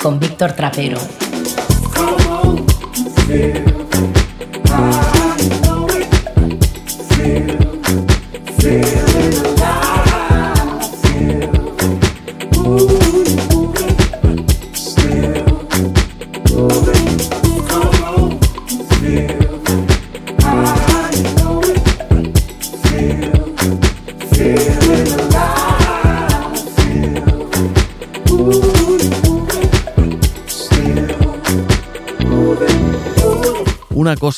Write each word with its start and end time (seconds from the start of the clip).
Con 0.00 0.20
Víctor 0.20 0.52
Trapero. 0.52 0.98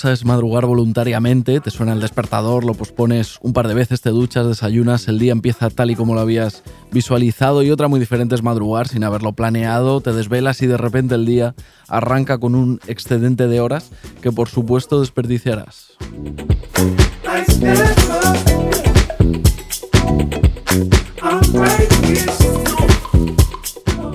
Es 0.04 0.24
madrugar 0.24 0.66
voluntariamente, 0.66 1.60
te 1.60 1.70
suena 1.70 1.92
el 1.92 2.00
despertador, 2.00 2.64
lo 2.64 2.74
pospones 2.74 3.38
un 3.42 3.52
par 3.52 3.68
de 3.68 3.74
veces, 3.74 4.00
te 4.00 4.10
duchas, 4.10 4.46
desayunas, 4.46 5.08
el 5.08 5.18
día 5.18 5.32
empieza 5.32 5.68
tal 5.68 5.90
y 5.90 5.96
como 5.96 6.14
lo 6.14 6.20
habías 6.20 6.62
visualizado 6.90 7.62
y 7.62 7.70
otra 7.70 7.88
muy 7.88 8.00
diferente 8.00 8.34
es 8.34 8.42
madrugar 8.42 8.88
sin 8.88 9.04
haberlo 9.04 9.32
planeado, 9.32 10.00
te 10.00 10.12
desvelas 10.12 10.62
y 10.62 10.66
de 10.66 10.76
repente 10.76 11.14
el 11.14 11.26
día 11.26 11.54
arranca 11.88 12.38
con 12.38 12.54
un 12.54 12.80
excedente 12.86 13.46
de 13.48 13.60
horas 13.60 13.90
que 14.22 14.32
por 14.32 14.48
supuesto 14.48 15.00
desperdiciarás. 15.00 15.96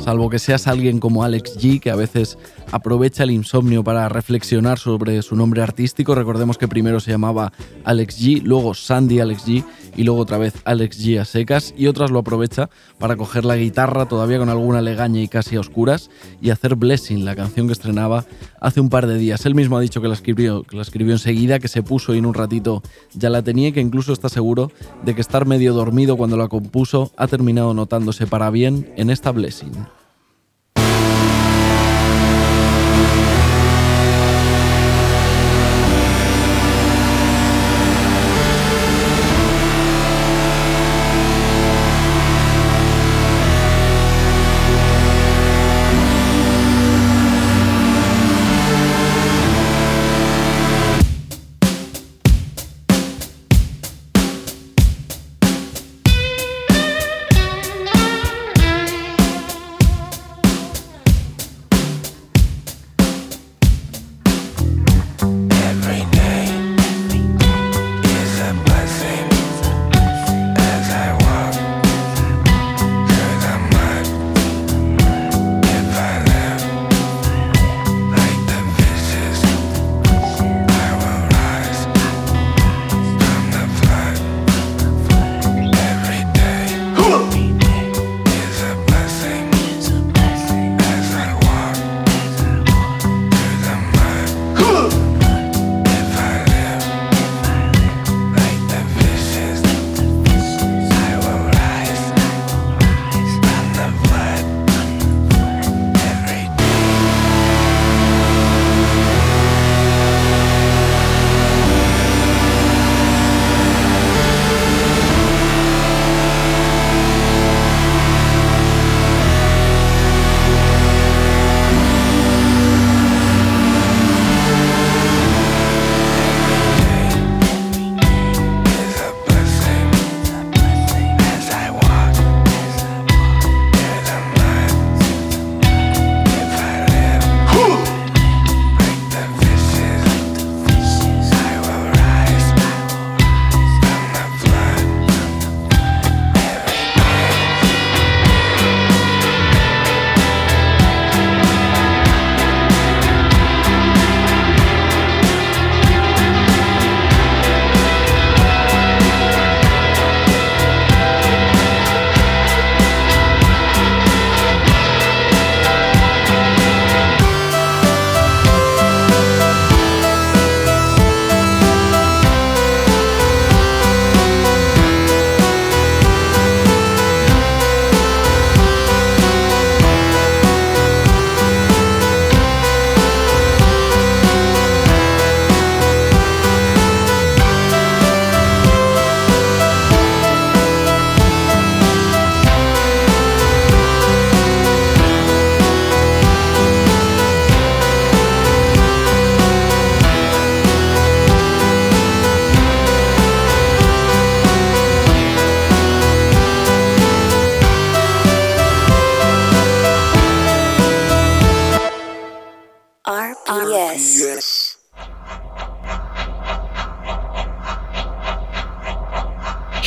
Salvo 0.06 0.30
que 0.30 0.38
seas 0.38 0.68
alguien 0.68 1.00
como 1.00 1.24
Alex 1.24 1.58
G, 1.58 1.80
que 1.80 1.90
a 1.90 1.96
veces 1.96 2.38
aprovecha 2.72 3.24
el 3.24 3.32
insomnio 3.32 3.84
para 3.84 4.08
reflexionar 4.08 4.78
sobre 4.78 5.20
su 5.24 5.36
nombre 5.36 5.64
artístico. 5.64 6.14
Recordemos 6.14 6.60
que 6.60 6.68
primero 6.68 7.00
se 7.00 7.10
llamaba 7.10 7.52
Alex 7.84 8.22
G, 8.22 8.44
luego 8.44 8.76
Sandy 8.76 9.20
Alex 9.20 9.48
G 9.48 9.66
y 9.96 10.04
luego 10.04 10.22
otra 10.22 10.38
vez 10.38 10.54
Alex 10.66 11.00
G 11.00 11.20
a 11.20 11.26
secas 11.26 11.74
y 11.78 11.88
otras 11.88 12.12
lo 12.12 12.20
aprovecha 12.20 12.70
para 13.00 13.16
coger 13.16 13.46
la 13.46 13.56
guitarra 13.56 14.08
todavía 14.08 14.40
con 14.40 14.50
alguna 14.50 14.82
legaña 14.82 15.22
y 15.22 15.28
casi 15.28 15.56
a 15.56 15.60
oscuras 15.60 16.10
y 16.42 16.50
hacer 16.50 16.76
Blessing, 16.76 17.26
la 17.26 17.36
canción 17.36 17.68
que 17.68 17.74
estrenaba 17.74 18.26
hace 18.60 18.82
un 18.82 18.90
par 18.90 19.08
de 19.08 19.18
días. 19.18 19.46
Él 19.46 19.56
mismo 19.56 19.78
ha 19.78 19.82
dicho 19.82 20.02
que 20.02 20.08
la 20.08 20.14
escribió, 20.14 20.64
que 20.64 20.76
la 20.76 20.82
escribió 20.82 21.14
enseguida, 21.14 21.60
que 21.60 21.68
se 21.68 21.84
puso 21.84 22.14
y 22.16 22.20
en 22.20 22.26
un 22.26 22.34
ratito 22.34 22.84
ya 23.14 23.30
la 23.30 23.42
tenía 23.42 23.70
y 23.70 23.72
que 23.72 23.82
incluso 23.82 24.14
está 24.14 24.30
seguro 24.30 24.72
de 25.04 25.16
que 25.16 25.22
estar 25.22 25.46
medio 25.46 25.74
dormido 25.74 26.18
cuando 26.18 26.38
la 26.38 26.48
compuso 26.48 27.12
ha 27.18 27.28
terminado 27.28 27.74
notándose 27.74 28.28
para 28.28 28.50
bien 28.50 28.92
en 28.98 29.10
esta 29.10 29.32
Blessing. 29.32 30.05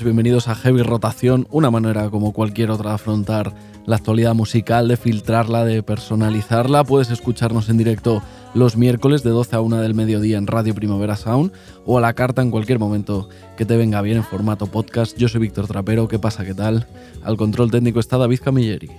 Bienvenidos 0.00 0.48
a 0.48 0.54
Heavy 0.54 0.82
Rotación, 0.82 1.46
una 1.50 1.70
manera 1.70 2.08
como 2.08 2.32
cualquier 2.32 2.70
otra 2.70 2.90
de 2.90 2.94
afrontar 2.94 3.52
la 3.84 3.96
actualidad 3.96 4.34
musical, 4.34 4.88
de 4.88 4.96
filtrarla, 4.96 5.66
de 5.66 5.82
personalizarla. 5.82 6.82
Puedes 6.82 7.10
escucharnos 7.10 7.68
en 7.68 7.76
directo 7.76 8.22
los 8.54 8.76
miércoles 8.76 9.22
de 9.22 9.30
12 9.30 9.54
a 9.54 9.60
1 9.60 9.76
del 9.82 9.94
mediodía 9.94 10.38
en 10.38 10.46
Radio 10.46 10.74
Primavera 10.74 11.14
Sound 11.16 11.52
o 11.84 11.98
a 11.98 12.00
la 12.00 12.14
carta 12.14 12.40
en 12.40 12.50
cualquier 12.50 12.78
momento 12.78 13.28
que 13.56 13.66
te 13.66 13.76
venga 13.76 14.00
bien 14.00 14.16
en 14.16 14.24
formato 14.24 14.66
podcast. 14.66 15.16
Yo 15.18 15.28
soy 15.28 15.42
Víctor 15.42 15.66
Trapero, 15.66 16.08
¿qué 16.08 16.18
pasa? 16.18 16.44
¿Qué 16.44 16.54
tal? 16.54 16.86
Al 17.22 17.36
control 17.36 17.70
técnico 17.70 18.00
está 18.00 18.16
David 18.16 18.40
Camilleri. 18.42 18.90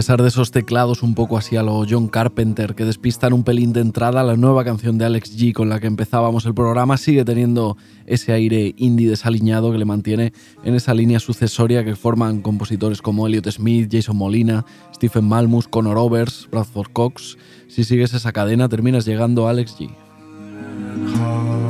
Pesar 0.00 0.22
de 0.22 0.28
esos 0.28 0.50
teclados 0.50 1.02
un 1.02 1.14
poco 1.14 1.36
así 1.36 1.56
a 1.56 1.62
lo 1.62 1.84
John 1.86 2.08
Carpenter 2.08 2.74
que 2.74 2.86
despistan 2.86 3.34
un 3.34 3.44
pelín 3.44 3.74
de 3.74 3.82
entrada, 3.82 4.22
la 4.22 4.34
nueva 4.34 4.64
canción 4.64 4.96
de 4.96 5.04
Alex 5.04 5.36
G 5.36 5.52
con 5.52 5.68
la 5.68 5.78
que 5.78 5.88
empezábamos 5.88 6.46
el 6.46 6.54
programa 6.54 6.96
sigue 6.96 7.22
teniendo 7.22 7.76
ese 8.06 8.32
aire 8.32 8.72
indie 8.78 9.10
desaliñado 9.10 9.70
que 9.70 9.76
le 9.76 9.84
mantiene 9.84 10.32
en 10.64 10.74
esa 10.74 10.94
línea 10.94 11.20
sucesoria 11.20 11.84
que 11.84 11.96
forman 11.96 12.40
compositores 12.40 13.02
como 13.02 13.26
Elliot 13.26 13.50
Smith, 13.50 13.90
Jason 13.92 14.16
Molina, 14.16 14.64
Stephen 14.94 15.26
Malmus, 15.26 15.68
Conor 15.68 15.98
Overs, 15.98 16.48
Bradford 16.50 16.92
Cox. 16.94 17.36
Si 17.68 17.84
sigues 17.84 18.14
esa 18.14 18.32
cadena 18.32 18.70
terminas 18.70 19.04
llegando 19.04 19.48
a 19.48 19.50
Alex 19.50 19.76
G. 19.78 21.69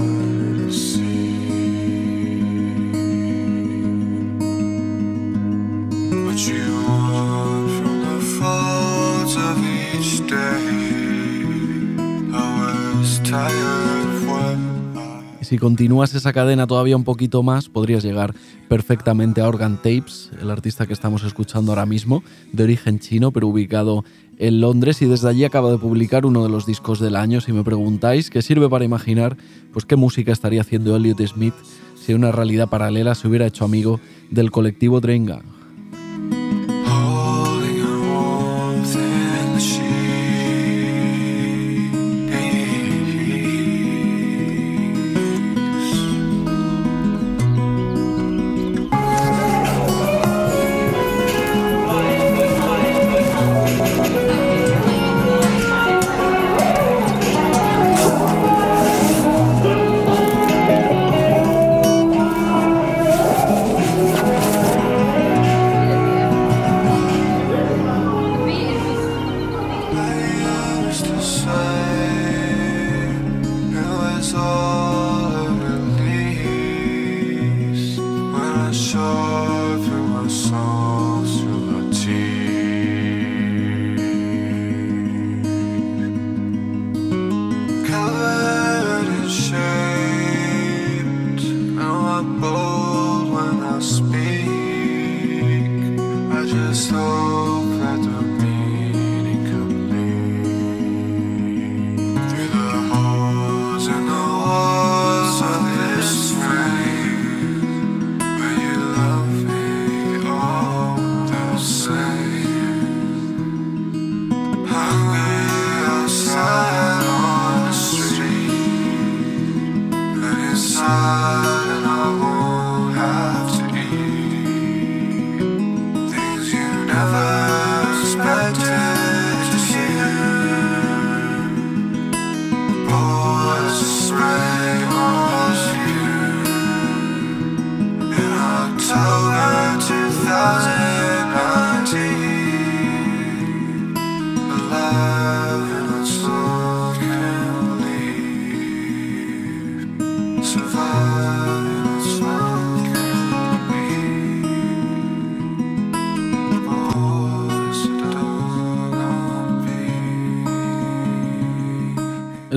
Y 15.41 15.45
si 15.45 15.59
continúas 15.59 16.15
esa 16.15 16.33
cadena 16.33 16.67
todavía 16.67 16.97
un 16.97 17.05
poquito 17.05 17.43
más, 17.43 17.69
podrías 17.69 18.03
llegar 18.03 18.35
perfectamente 18.69 19.41
a 19.41 19.49
Organ 19.49 19.77
Tapes, 19.77 20.31
el 20.41 20.51
artista 20.51 20.87
que 20.87 20.93
estamos 20.93 21.25
escuchando 21.25 21.73
ahora 21.73 21.87
mismo, 21.87 22.23
de 22.53 22.65
origen 22.65 22.99
chino, 22.99 23.31
pero 23.31 23.49
ubicado 23.49 24.05
en 24.39 24.61
Londres 24.61 25.03
y 25.03 25.07
desde 25.07 25.29
allí 25.29 25.45
acaba 25.45 25.71
de 25.71 25.79
publicar 25.79 26.27
uno 26.27 26.43
de 26.43 26.49
los 26.49 26.67
discos 26.67 26.99
del 26.99 27.17
año. 27.17 27.41
Si 27.41 27.53
me 27.53 27.65
preguntáis, 27.65 28.31
¿qué 28.31 28.43
sirve 28.43 28.69
para 28.69 28.85
imaginar 28.85 29.37
pues, 29.73 29.85
qué 29.85 29.97
música 29.97 30.33
estaría 30.33 30.63
haciendo 30.63 30.97
Elliot 30.97 31.21
Smith 31.27 31.55
si 31.95 32.15
una 32.15 32.33
realidad 32.33 32.69
paralela 32.69 33.15
se 33.15 33.29
hubiera 33.29 33.47
hecho 33.47 33.65
amigo 33.65 34.01
del 34.31 34.51
colectivo 34.51 35.01
Gang? 35.01 35.60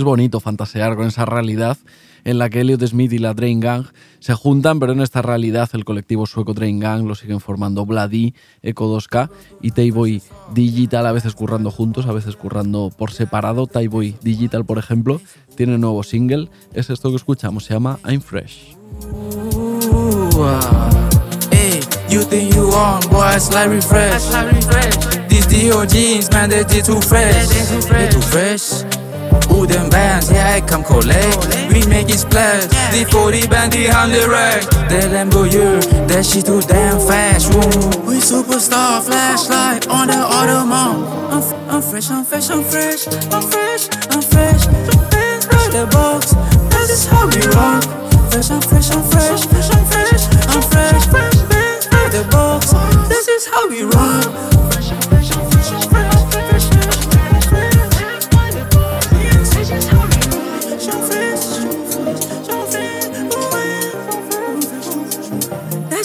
Bonito 0.03 0.39
fantasear 0.39 0.95
con 0.95 1.07
esa 1.07 1.25
realidad 1.25 1.77
en 2.24 2.38
la 2.38 2.50
que 2.50 2.62
Elliot 2.62 2.86
Smith 2.86 3.12
y 3.13 3.17
la 3.17 3.33
Drain 3.33 3.60
Gang 3.60 3.86
se 4.19 4.33
juntan, 4.33 4.79
pero 4.79 4.93
en 4.93 5.01
esta 5.01 5.22
realidad 5.22 5.69
el 5.74 5.83
colectivo 5.83 6.25
sueco 6.25 6.53
Drain 6.53 6.79
Gang 6.79 7.05
lo 7.05 7.15
siguen 7.15 7.39
formando 7.39 7.86
Bloody, 7.86 8.33
Echo 8.62 8.86
2K 8.86 9.29
y 9.62 9.72
Tayboy 9.72 10.22
Digital, 10.53 11.05
a 11.05 11.12
veces 11.12 11.36
currando 11.36 11.72
juntos, 11.72 12.05
a 12.05 12.13
veces 12.13 12.36
currando 12.36 12.91
por 12.95 13.12
separado. 13.12 13.67
Tayboy 13.67 14.15
Digital, 14.22 14.65
por 14.65 14.77
ejemplo, 14.77 15.19
tiene 15.55 15.75
un 15.75 15.81
nuevo 15.81 16.03
single, 16.03 16.50
es 16.74 16.89
esto 16.89 17.10
que 17.10 17.17
escuchamos, 17.17 17.65
se 17.65 17.74
llama 17.74 18.00
I'm 18.05 18.22
Fresh. 18.22 18.75
You 22.13 22.22
think 22.22 22.53
you 22.53 22.69
on, 22.69 23.01
boy, 23.10 23.39
slightly 23.39 23.81
fresh. 23.81 24.22
These 25.29 25.48
jeans, 25.88 26.29
man, 26.29 26.51
too 26.51 27.01
fresh. 27.01 27.48
They 27.48 28.10
too 28.10 28.22
fresh. 28.22 29.02
Who 29.49 29.65
them 29.67 29.89
bands, 29.89 30.31
yeah, 30.31 30.55
I 30.55 30.61
come 30.61 30.83
collect. 30.83 31.47
We 31.71 31.85
make 31.87 32.09
it 32.09 32.19
splash, 32.19 32.65
the 32.93 33.05
40 33.09 33.47
band, 33.47 33.73
the 33.73 33.87
100 33.87 34.27
rack. 34.27 34.61
That 34.89 35.11
Lambo, 35.11 35.45
yeah, 35.51 35.79
that 36.07 36.25
shit 36.25 36.45
too 36.45 36.61
damn 36.61 36.99
fast 36.99 37.53
Woo. 37.53 37.61
We 38.07 38.17
superstar, 38.19 39.01
flashlight 39.03 39.87
on 39.87 40.07
the 40.07 40.13
Audemars. 40.13 41.31
I'm, 41.31 41.41
f- 41.41 41.53
I'm 41.69 41.81
fresh, 41.81 42.11
I'm 42.11 42.25
fresh, 42.25 42.49
I'm 42.49 42.63
fresh, 42.63 43.07
I'm 43.31 43.41
fresh, 43.41 43.89
I'm 44.13 44.21
fresh. 44.21 44.65
The 44.67 45.13
the 45.73 45.87
box, 45.91 46.33
this 46.69 46.89
is 46.91 47.05
how 47.07 47.25
we 47.27 47.41
rock. 47.55 47.83
Fresh, 48.31 48.51
I'm 48.51 48.61
fresh, 48.61 48.91
I'm 48.91 49.03
fresh, 49.03 49.43
I'm 49.43 49.49
fresh, 49.49 49.69
I'm 49.71 49.85
fresh, 49.85 50.25
I'm 50.47 50.61
fresh, 50.61 51.05
fresh, 51.09 51.35
fresh, 51.49 51.87
fresh, 51.89 53.37
fresh, 53.37 54.33
fresh, 54.37 54.52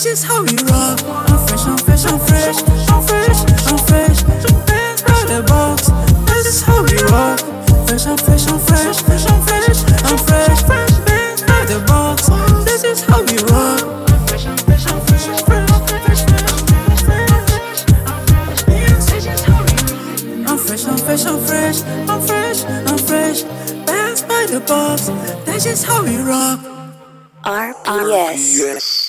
is 0.09 0.23
how 0.23 0.41
we 0.41 0.55
rock. 0.65 0.99
I'm 1.05 1.37
fresh, 1.47 1.65
I'm 1.67 1.77
fresh, 1.77 2.05
I'm 2.05 2.19
fresh, 2.19 2.57
I'm 2.89 3.03
fresh, 3.03 3.41
I'm 3.69 3.77
fresh. 3.77 4.17
Japan 4.41 4.97
round 5.05 5.29
the 5.29 5.43
box. 5.47 5.89
This 6.25 6.45
is 6.47 6.61
how 6.63 6.81
we 6.81 6.97
rock. 7.13 7.39
Fresh, 7.87 8.07
I'm 8.07 8.17
fresh, 8.17 8.47
I'm 8.47 8.59
fresh, 8.59 9.01
fresh, 9.03 9.25
I'm 9.27 9.41
fresh, 9.45 9.83
I'm 10.03 10.17
fresh. 10.17 10.61
Fresh 10.65 10.97
man 11.05 11.37
round 11.45 11.67
the 11.69 11.79
box. 11.85 12.27
This 12.65 12.83
is 12.83 13.01
how 13.05 13.21
we 13.21 13.37
rock. 13.53 13.85
I'm 20.49 20.57
fresh, 20.57 20.85
I'm 20.87 20.97
fresh, 20.97 21.25
I'm 21.25 21.39
fresh, 21.39 22.63
I'm 22.65 22.97
fresh. 22.97 23.43
Bands 23.85 24.21
by 24.23 24.47
the 24.49 24.59
box, 24.65 25.07
that's 25.45 25.65
just 25.65 25.85
how 25.85 26.03
we 26.03 26.17
rock. 26.17 26.59
RPS. 27.43 29.08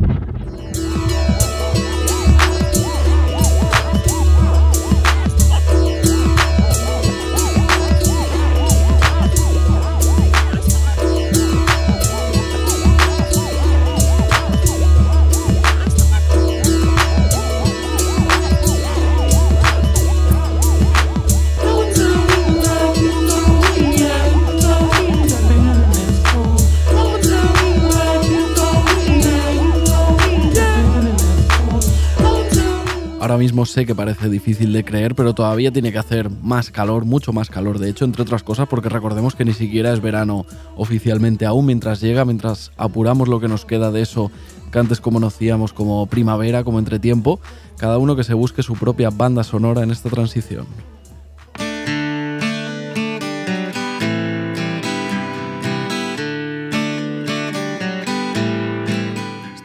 Ahora 33.31 33.43
mismo 33.43 33.65
sé 33.65 33.85
que 33.85 33.95
parece 33.95 34.27
difícil 34.27 34.73
de 34.73 34.83
creer, 34.83 35.15
pero 35.15 35.33
todavía 35.33 35.71
tiene 35.71 35.93
que 35.93 35.97
hacer 35.97 36.29
más 36.29 36.69
calor, 36.69 37.05
mucho 37.05 37.31
más 37.31 37.49
calor, 37.49 37.79
de 37.79 37.89
hecho, 37.89 38.03
entre 38.03 38.23
otras 38.23 38.43
cosas, 38.43 38.67
porque 38.67 38.89
recordemos 38.89 39.35
que 39.35 39.45
ni 39.45 39.53
siquiera 39.53 39.93
es 39.93 40.01
verano 40.01 40.45
oficialmente 40.75 41.45
aún, 41.45 41.65
mientras 41.65 42.01
llega, 42.01 42.25
mientras 42.25 42.73
apuramos 42.75 43.29
lo 43.29 43.39
que 43.39 43.47
nos 43.47 43.63
queda 43.63 43.89
de 43.89 44.01
eso 44.01 44.31
que 44.69 44.79
antes 44.79 44.99
conocíamos 44.99 45.71
como 45.71 46.07
primavera, 46.07 46.65
como 46.65 46.77
entretiempo, 46.77 47.39
cada 47.77 47.99
uno 47.99 48.17
que 48.17 48.25
se 48.25 48.33
busque 48.33 48.63
su 48.63 48.73
propia 48.73 49.09
banda 49.11 49.45
sonora 49.45 49.81
en 49.81 49.91
esta 49.91 50.09
transición. 50.09 50.65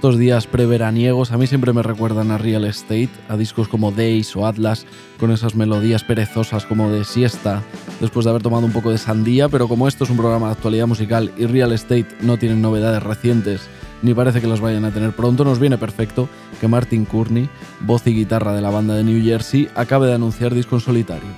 Estos 0.06 0.20
días 0.20 0.46
preveraniegos 0.46 1.32
a 1.32 1.36
mí 1.36 1.48
siempre 1.48 1.72
me 1.72 1.82
recuerdan 1.82 2.30
a 2.30 2.38
Real 2.38 2.64
Estate, 2.64 3.10
a 3.28 3.36
discos 3.36 3.66
como 3.66 3.90
Days 3.90 4.36
o 4.36 4.46
Atlas, 4.46 4.86
con 5.18 5.32
esas 5.32 5.56
melodías 5.56 6.04
perezosas 6.04 6.64
como 6.64 6.92
de 6.92 7.04
siesta, 7.04 7.64
después 8.00 8.22
de 8.22 8.30
haber 8.30 8.40
tomado 8.40 8.66
un 8.66 8.72
poco 8.72 8.92
de 8.92 8.98
sandía, 8.98 9.48
pero 9.48 9.66
como 9.66 9.88
esto 9.88 10.04
es 10.04 10.10
un 10.10 10.16
programa 10.16 10.46
de 10.46 10.52
actualidad 10.52 10.86
musical 10.86 11.32
y 11.36 11.46
Real 11.46 11.72
Estate 11.72 12.06
no 12.20 12.36
tienen 12.36 12.62
novedades 12.62 13.02
recientes, 13.02 13.62
ni 14.00 14.14
parece 14.14 14.40
que 14.40 14.46
las 14.46 14.60
vayan 14.60 14.84
a 14.84 14.92
tener 14.92 15.10
pronto, 15.10 15.44
nos 15.44 15.58
viene 15.58 15.76
perfecto 15.76 16.28
que 16.60 16.68
Martin 16.68 17.04
Courtney, 17.04 17.48
voz 17.80 18.06
y 18.06 18.14
guitarra 18.14 18.54
de 18.54 18.62
la 18.62 18.70
banda 18.70 18.94
de 18.94 19.02
New 19.02 19.24
Jersey, 19.24 19.68
acabe 19.74 20.06
de 20.06 20.14
anunciar 20.14 20.54
disco 20.54 20.76
en 20.76 20.82
solitario. 20.82 21.30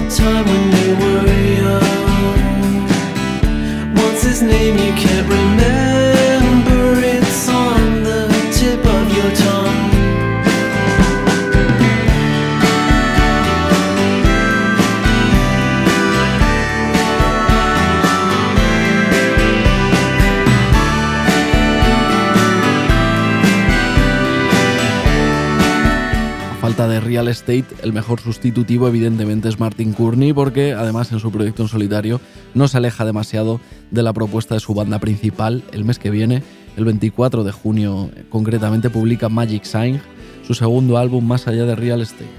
Time 0.00 0.44
when 0.44 0.70
they 0.70 0.92
were 1.00 1.26
young. 1.60 2.84
What's 3.94 4.22
his 4.22 4.42
name? 4.42 4.76
You 4.76 4.92
can't 4.94 5.28
remember. 5.28 5.93
Real 27.04 27.28
estate, 27.28 27.66
el 27.82 27.92
mejor 27.92 28.20
sustitutivo 28.20 28.88
evidentemente 28.88 29.48
es 29.48 29.60
Martin 29.60 29.92
Courtney 29.92 30.32
porque 30.32 30.72
además 30.72 31.12
en 31.12 31.20
su 31.20 31.30
proyecto 31.30 31.62
en 31.62 31.68
solitario 31.68 32.20
no 32.54 32.68
se 32.68 32.78
aleja 32.78 33.04
demasiado 33.04 33.60
de 33.90 34.02
la 34.02 34.12
propuesta 34.12 34.54
de 34.54 34.60
su 34.60 34.74
banda 34.74 34.98
principal. 34.98 35.62
El 35.72 35.84
mes 35.84 35.98
que 35.98 36.10
viene, 36.10 36.42
el 36.76 36.84
24 36.84 37.44
de 37.44 37.52
junio 37.52 38.10
concretamente, 38.30 38.90
publica 38.90 39.28
Magic 39.28 39.64
Sign, 39.64 40.00
su 40.46 40.54
segundo 40.54 40.98
álbum 40.98 41.26
más 41.26 41.46
allá 41.46 41.64
de 41.64 41.74
real 41.74 42.00
estate. 42.00 42.30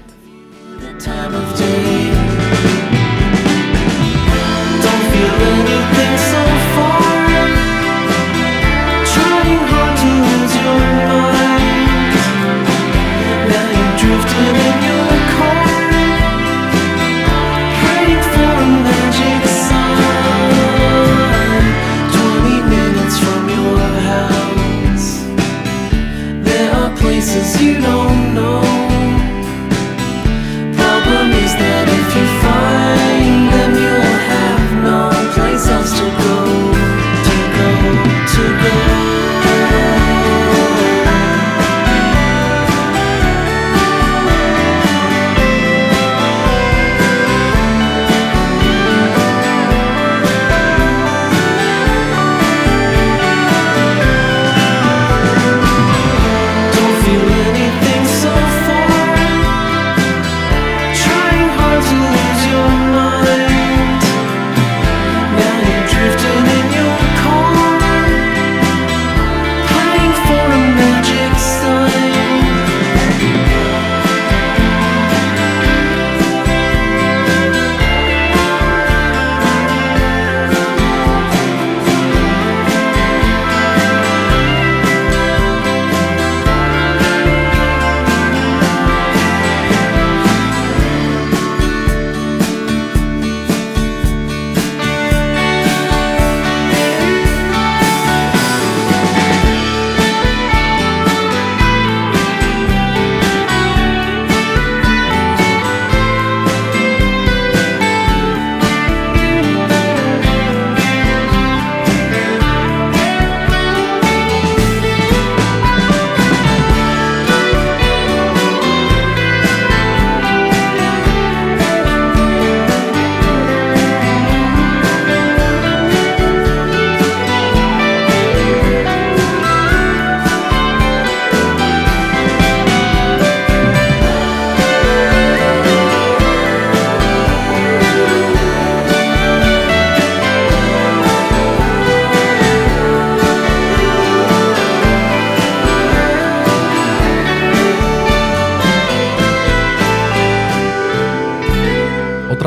You 27.60 27.80
don't 27.80 28.05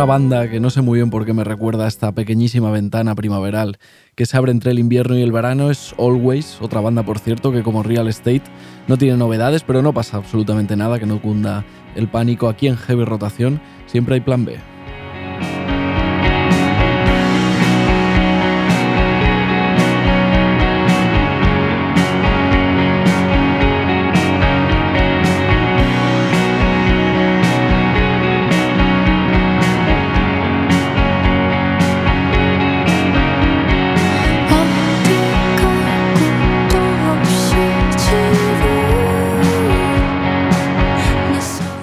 banda 0.10 0.50
que 0.50 0.60
no 0.60 0.72
sé 0.72 0.82
muy 0.82 0.98
bien 0.98 1.12
por 1.12 1.24
qué 1.24 1.34
me 1.34 1.44
recuerda 1.44 1.86
a 1.86 1.88
esta 1.88 2.12
pequeñísima 2.14 2.72
ventana 2.72 3.14
primaveral 3.14 3.78
que 4.16 4.26
se 4.26 4.38
abre 4.38 4.52
entre 4.52 4.72
el 4.72 4.80
invierno 4.80 5.16
y 5.16 5.22
el 5.22 5.32
verano 5.32 5.70
es 5.70 5.94
Always, 6.00 6.58
otra 6.62 6.82
banda 6.82 7.04
por 7.04 7.20
cierto 7.20 7.52
que 7.52 7.62
como 7.62 7.84
Real 7.84 8.08
Estate 8.08 8.42
no 8.88 8.98
tiene 8.98 9.18
novedades, 9.18 9.62
pero 9.62 9.84
no 9.84 9.94
pasa 9.94 10.18
absolutamente 10.18 10.76
nada 10.76 10.98
que 10.98 11.06
no 11.06 11.22
cunda 11.22 11.64
el 11.96 12.08
pánico 12.08 12.50
aquí 12.50 12.66
en 12.66 12.76
Heavy 12.76 13.06
Rotación, 13.06 13.62
siempre 13.86 14.16
hay 14.16 14.22
plan 14.22 14.46
B. 14.46 14.58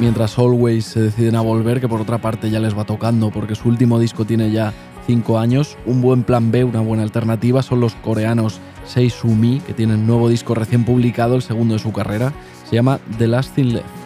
mientras 0.07 0.39
Always 0.39 0.85
se 0.85 1.01
deciden 1.01 1.35
a 1.35 1.41
volver, 1.41 1.81
que 1.81 1.89
por 1.89 2.01
otra 2.01 2.19
parte 2.19 2.49
ya 2.49 2.61
les 2.61 2.79
va 2.79 2.85
tocando 2.85 3.33
porque 3.33 3.57
su 3.57 3.69
último 3.69 3.99
disco 3.99 4.25
tiene 4.25 4.53
ya 4.53 4.73
5 5.05 5.37
años. 5.37 5.77
Un 5.85 6.01
buen 6.01 6.23
plan 6.23 6.53
B, 6.53 6.63
una 6.63 6.81
buena 6.81 7.03
alternativa 7.03 7.61
son 7.61 7.81
los 7.81 7.97
coreanos 7.97 8.61
Seisumi, 8.85 9.59
que 9.59 9.75
tienen 9.75 10.07
nuevo 10.07 10.29
disco 10.29 10.55
recién 10.55 10.85
publicado, 10.85 11.35
el 11.35 11.43
segundo 11.43 11.75
de 11.75 11.81
su 11.81 11.93
carrera. 11.93 12.33
Se 12.71 12.77
llama 12.77 13.01
The 13.19 13.27
Last 13.27 13.57
Thing 13.57 13.73
Left. 13.73 14.06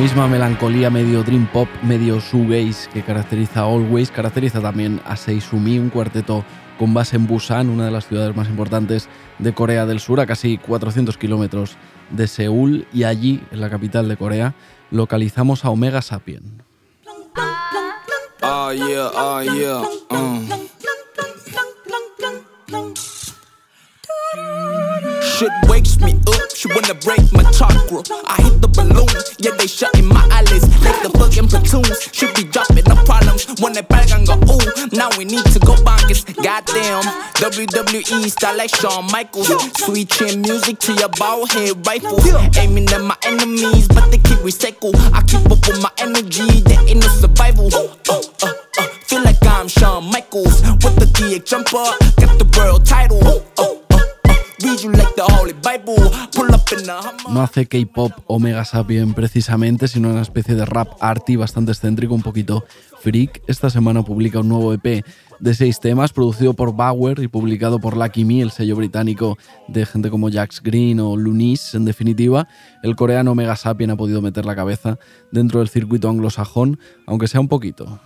Misma 0.00 0.26
melancolía 0.28 0.88
medio 0.88 1.22
dream 1.22 1.46
pop, 1.46 1.68
medio 1.82 2.20
shoegaze 2.20 2.88
que 2.88 3.02
caracteriza 3.02 3.60
a 3.60 3.64
Always, 3.64 4.10
caracteriza 4.10 4.58
también 4.58 4.98
a 5.04 5.14
Seisumi, 5.14 5.78
un 5.78 5.90
cuarteto 5.90 6.42
con 6.78 6.94
base 6.94 7.16
en 7.16 7.26
Busan, 7.26 7.68
una 7.68 7.84
de 7.84 7.90
las 7.90 8.06
ciudades 8.08 8.34
más 8.34 8.48
importantes 8.48 9.10
de 9.38 9.52
Corea 9.52 9.84
del 9.84 10.00
Sur, 10.00 10.20
a 10.20 10.26
casi 10.26 10.56
400 10.56 11.18
kilómetros 11.18 11.76
de 12.08 12.28
Seúl, 12.28 12.86
y 12.94 13.04
allí, 13.04 13.42
en 13.50 13.60
la 13.60 13.68
capital 13.68 14.08
de 14.08 14.16
Corea, 14.16 14.54
localizamos 14.90 15.66
a 15.66 15.70
Omega 15.70 16.00
Sapien. 16.00 16.62
Ah, 18.40 18.72
ah, 19.14 19.42
uh. 20.10 20.60
She 26.60 26.68
wanna 26.68 26.92
break 26.92 27.24
my 27.32 27.42
chakra. 27.56 28.04
I 28.28 28.36
hit 28.44 28.60
the 28.60 28.68
balloon, 28.68 29.08
yeah, 29.40 29.56
they 29.56 29.66
shutting 29.66 30.04
my 30.04 30.20
eyelids 30.28 30.68
like 30.84 31.00
the 31.00 31.08
fucking 31.16 31.48
platoons. 31.48 31.96
Should 32.12 32.36
be 32.36 32.44
dropping 32.44 32.84
no 32.84 33.00
problems 33.08 33.48
when 33.64 33.72
they 33.72 33.80
back 33.80 34.12
and 34.12 34.28
go, 34.28 34.36
ooh, 34.36 34.68
now 34.92 35.08
we 35.16 35.24
need 35.24 35.44
to 35.56 35.58
go 35.58 35.72
bonkers. 35.80 36.20
Goddamn, 36.36 37.00
WWE 37.40 38.28
style 38.28 38.58
like 38.58 38.76
Shawn 38.76 39.08
Michaels. 39.10 39.48
Sweet 39.80 40.10
chin 40.10 40.42
music 40.42 40.78
to 40.80 40.92
your 40.92 41.08
ball 41.16 41.46
head 41.46 41.80
rifle. 41.86 42.20
Aiming 42.60 42.92
at 42.92 43.00
my 43.00 43.16
enemies, 43.24 43.88
but 43.88 44.12
they 44.12 44.20
keep 44.20 44.44
recycle. 44.44 44.92
I 45.16 45.24
keep 45.24 45.40
up 45.48 45.64
with 45.64 45.80
my 45.80 45.92
energy, 45.96 46.60
there 46.60 46.80
ain't 46.84 47.00
no 47.00 47.08
survival. 47.08 47.72
Uh, 47.72 47.88
uh, 48.12 48.20
uh, 48.44 48.84
feel 49.08 49.24
like 49.24 49.40
I'm 49.48 49.68
Shawn 49.68 50.04
Michaels 50.12 50.60
with 50.84 50.96
the 51.00 51.08
DX 51.16 51.40
jumper, 51.40 51.88
got 52.20 52.36
the 52.36 52.44
world 52.52 52.84
title. 52.84 53.24
Uh, 53.24 53.40
uh, 53.56 53.79
No 57.30 57.42
hace 57.42 57.66
K-pop 57.66 58.12
Omega 58.26 58.64
Sapien 58.64 59.14
precisamente, 59.14 59.88
sino 59.88 60.10
una 60.10 60.22
especie 60.22 60.54
de 60.54 60.64
rap 60.64 60.92
arty 61.00 61.36
bastante 61.36 61.72
excéntrico, 61.72 62.14
un 62.14 62.22
poquito 62.22 62.64
freak. 63.00 63.42
Esta 63.46 63.70
semana 63.70 64.02
publica 64.02 64.40
un 64.40 64.48
nuevo 64.48 64.72
EP 64.72 65.04
de 65.38 65.54
seis 65.54 65.80
temas, 65.80 66.12
producido 66.12 66.54
por 66.54 66.74
Bauer 66.74 67.20
y 67.20 67.28
publicado 67.28 67.78
por 67.78 67.96
Lucky 67.96 68.24
Me, 68.24 68.42
el 68.42 68.50
sello 68.50 68.76
británico 68.76 69.38
de 69.68 69.86
gente 69.86 70.10
como 70.10 70.30
Jax 70.30 70.62
Green 70.62 71.00
o 71.00 71.16
Lunis, 71.16 71.74
en 71.74 71.84
definitiva. 71.84 72.46
El 72.82 72.96
coreano 72.96 73.32
Omega 73.32 73.56
Sapien 73.56 73.90
ha 73.90 73.96
podido 73.96 74.20
meter 74.20 74.44
la 74.44 74.56
cabeza 74.56 74.98
dentro 75.32 75.60
del 75.60 75.68
circuito 75.68 76.08
anglosajón, 76.08 76.78
aunque 77.06 77.28
sea 77.28 77.40
un 77.40 77.48
poquito. 77.48 78.00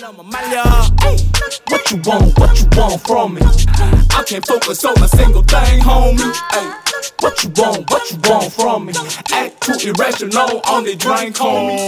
What 0.00 1.90
you 1.90 1.96
want, 2.06 2.38
what 2.38 2.60
you 2.60 2.68
want 2.76 3.00
from 3.00 3.34
me? 3.34 3.40
I 3.42 4.22
can't 4.24 4.46
focus 4.46 4.84
on 4.84 5.02
a 5.02 5.08
single 5.08 5.42
thing, 5.42 5.80
homie. 5.80 6.20
Ay, 6.52 6.80
what 7.18 7.42
you 7.42 7.50
want, 7.56 7.90
what 7.90 8.08
you 8.12 8.18
want 8.30 8.52
from 8.52 8.86
me? 8.86 8.92
Act 9.32 9.60
too 9.60 9.90
irrational 9.90 10.60
on 10.68 10.84
the 10.84 10.94
drink, 10.94 11.34
homie. 11.34 11.78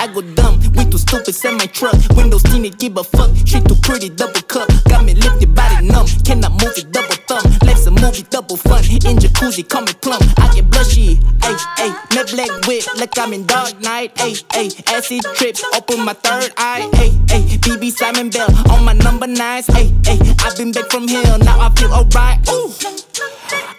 I 0.00 0.06
go 0.14 0.22
dumb. 0.22 0.67
Too 0.98 1.18
stupid, 1.18 1.34
send 1.34 1.58
my 1.58 1.66
truck. 1.66 1.94
Windows 2.16 2.42
tinted, 2.42 2.76
give 2.78 2.96
a 2.96 3.04
fuck. 3.04 3.30
Shit 3.46 3.64
too 3.68 3.76
pretty, 3.82 4.08
double 4.08 4.42
cup. 4.42 4.68
Got 4.88 5.04
me 5.04 5.14
lifted, 5.14 5.54
body 5.54 5.86
numb. 5.86 6.06
Cannot 6.24 6.52
move 6.52 6.74
it, 6.76 6.90
double 6.90 7.14
thumb. 7.28 7.44
Life's 7.62 7.86
a 7.86 7.92
movie, 7.92 8.24
double 8.30 8.56
fun. 8.56 8.82
In 9.06 9.16
jacuzzi, 9.18 9.62
call 9.68 9.82
me. 9.82 9.92
I 10.38 10.50
get 10.54 10.68
blushy, 10.70 11.14
ayy, 11.46 11.56
ayy. 11.78 12.14
Net 12.14 12.30
black 12.32 12.66
whip, 12.66 12.84
like 12.96 13.16
I'm 13.16 13.32
in 13.32 13.46
dark 13.46 13.78
night, 13.80 14.12
ayy, 14.16 14.42
ayy. 14.58 14.92
Acid 14.92 15.22
trips, 15.36 15.62
open 15.76 16.04
my 16.04 16.14
third 16.14 16.52
eye, 16.56 16.88
ayy, 16.94 17.12
ayy. 17.28 17.58
BB 17.58 17.92
Simon 17.92 18.30
Bell 18.30 18.50
on 18.72 18.84
my 18.84 18.92
number 18.94 19.28
nines, 19.28 19.68
ayy, 19.68 19.92
ayy. 20.02 20.44
I've 20.44 20.56
been 20.56 20.72
back 20.72 20.90
from 20.90 21.06
hell, 21.06 21.38
now 21.38 21.60
I 21.60 21.70
feel 21.76 21.92
alright, 21.92 22.40
ooh. 22.50 22.72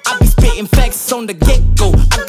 I 0.05 0.17
be 0.19 0.25
spitting 0.25 0.67
facts 0.67 1.11
on 1.11 1.27
the 1.27 1.33
get 1.33 1.58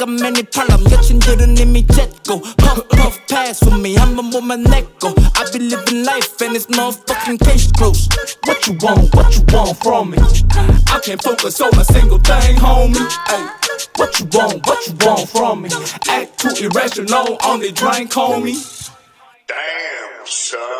got 0.00 0.08
many 0.08 0.42
problems, 0.42 0.92
여친 0.92 1.18
들은 1.20 1.56
이미 1.56 1.86
jet 1.86 2.12
go. 2.26 2.40
Puff, 2.58 2.88
puff, 2.88 3.18
pass 3.28 3.58
for 3.60 3.76
me, 3.76 3.96
I'm 3.96 4.18
a 4.18 4.22
woman 4.22 4.62
neck 4.64 4.86
go. 4.98 5.14
I 5.34 5.44
be 5.52 5.58
living 5.60 6.04
life 6.04 6.40
and 6.40 6.56
it's 6.56 6.66
motherfucking 6.66 7.40
case 7.44 7.70
closed. 7.72 8.12
What 8.44 8.66
you 8.66 8.74
want, 8.80 9.14
what 9.14 9.34
you 9.36 9.44
want 9.52 9.76
from 9.82 10.10
me? 10.10 10.18
I 10.88 11.00
can't 11.02 11.22
focus 11.22 11.60
on 11.60 11.74
a 11.78 11.84
single 11.84 12.18
thing, 12.18 12.56
homie. 12.56 13.06
Ay, 13.28 13.50
what 13.96 14.18
you 14.20 14.26
want, 14.32 14.66
what 14.66 14.86
you 14.86 14.94
want 15.04 15.28
from 15.28 15.62
me? 15.62 15.70
Act 16.08 16.38
too 16.38 16.66
irrational 16.66 17.36
on 17.44 17.60
the 17.60 17.72
drink, 17.72 18.12
homie. 18.12 18.56
Damn, 19.46 20.26
son. 20.26 20.76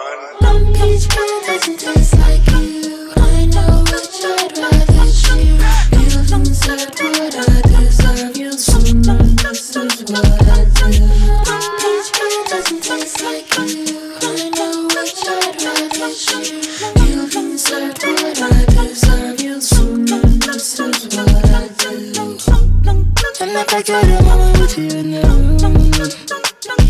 Do. 22.83 23.05
And 23.41 23.53
like 23.53 23.73
I 23.73 23.81
told 23.81 24.07
your 24.07 24.21
mama, 24.23 24.59
with 24.59 24.77
you 24.77 24.89
in 24.89 25.11
the 25.11 25.21
room. 25.27 25.57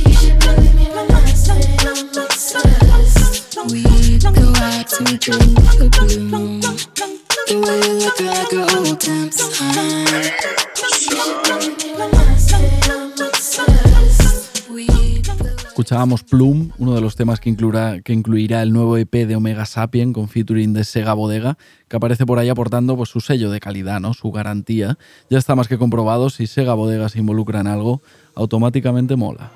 You 0.06 0.14
should 0.14 0.40
believe 0.40 0.76
me 0.76 0.86
when 0.96 1.12
I 1.12 1.26
say 1.34 1.62
I'm 1.82 2.10
obsessed. 2.18 3.58
We 3.72 3.84
go 4.20 4.54
out 4.56 4.88
to 4.88 5.04
drink 5.18 5.56
the 5.78 5.90
blue 5.92 6.72
Escuchábamos 15.82 16.22
Plum, 16.24 16.70
uno 16.78 16.94
de 16.94 17.02
los 17.02 17.16
temas 17.16 17.40
que 17.40 17.50
incluirá, 17.50 18.02
que 18.02 18.14
incluirá 18.14 18.62
el 18.62 18.72
nuevo 18.72 18.98
EP 18.98 19.26
de 19.26 19.36
Omega 19.36 19.66
Sapien 19.66 20.14
con 20.14 20.28
featuring 20.28 20.74
de 20.74 20.84
Sega 20.84 21.16
Bodega, 21.16 21.58
que 21.88 21.96
aparece 21.96 22.24
por 22.28 22.38
ahí 22.38 22.50
aportando 22.50 22.96
pues, 22.96 23.10
su 23.10 23.20
sello 23.20 23.50
de 23.50 23.60
calidad, 23.60 24.00
¿no? 24.00 24.14
su 24.14 24.32
garantía. 24.32 25.00
Ya 25.32 25.40
está 25.40 25.56
más 25.56 25.68
que 25.68 25.80
comprobado, 25.80 26.30
si 26.30 26.46
Sega 26.46 26.76
Bodega 26.76 27.10
se 27.10 27.18
involucra 27.18 27.62
en 27.62 27.68
algo, 27.68 28.04
automáticamente 28.36 29.16
mola. 29.16 29.50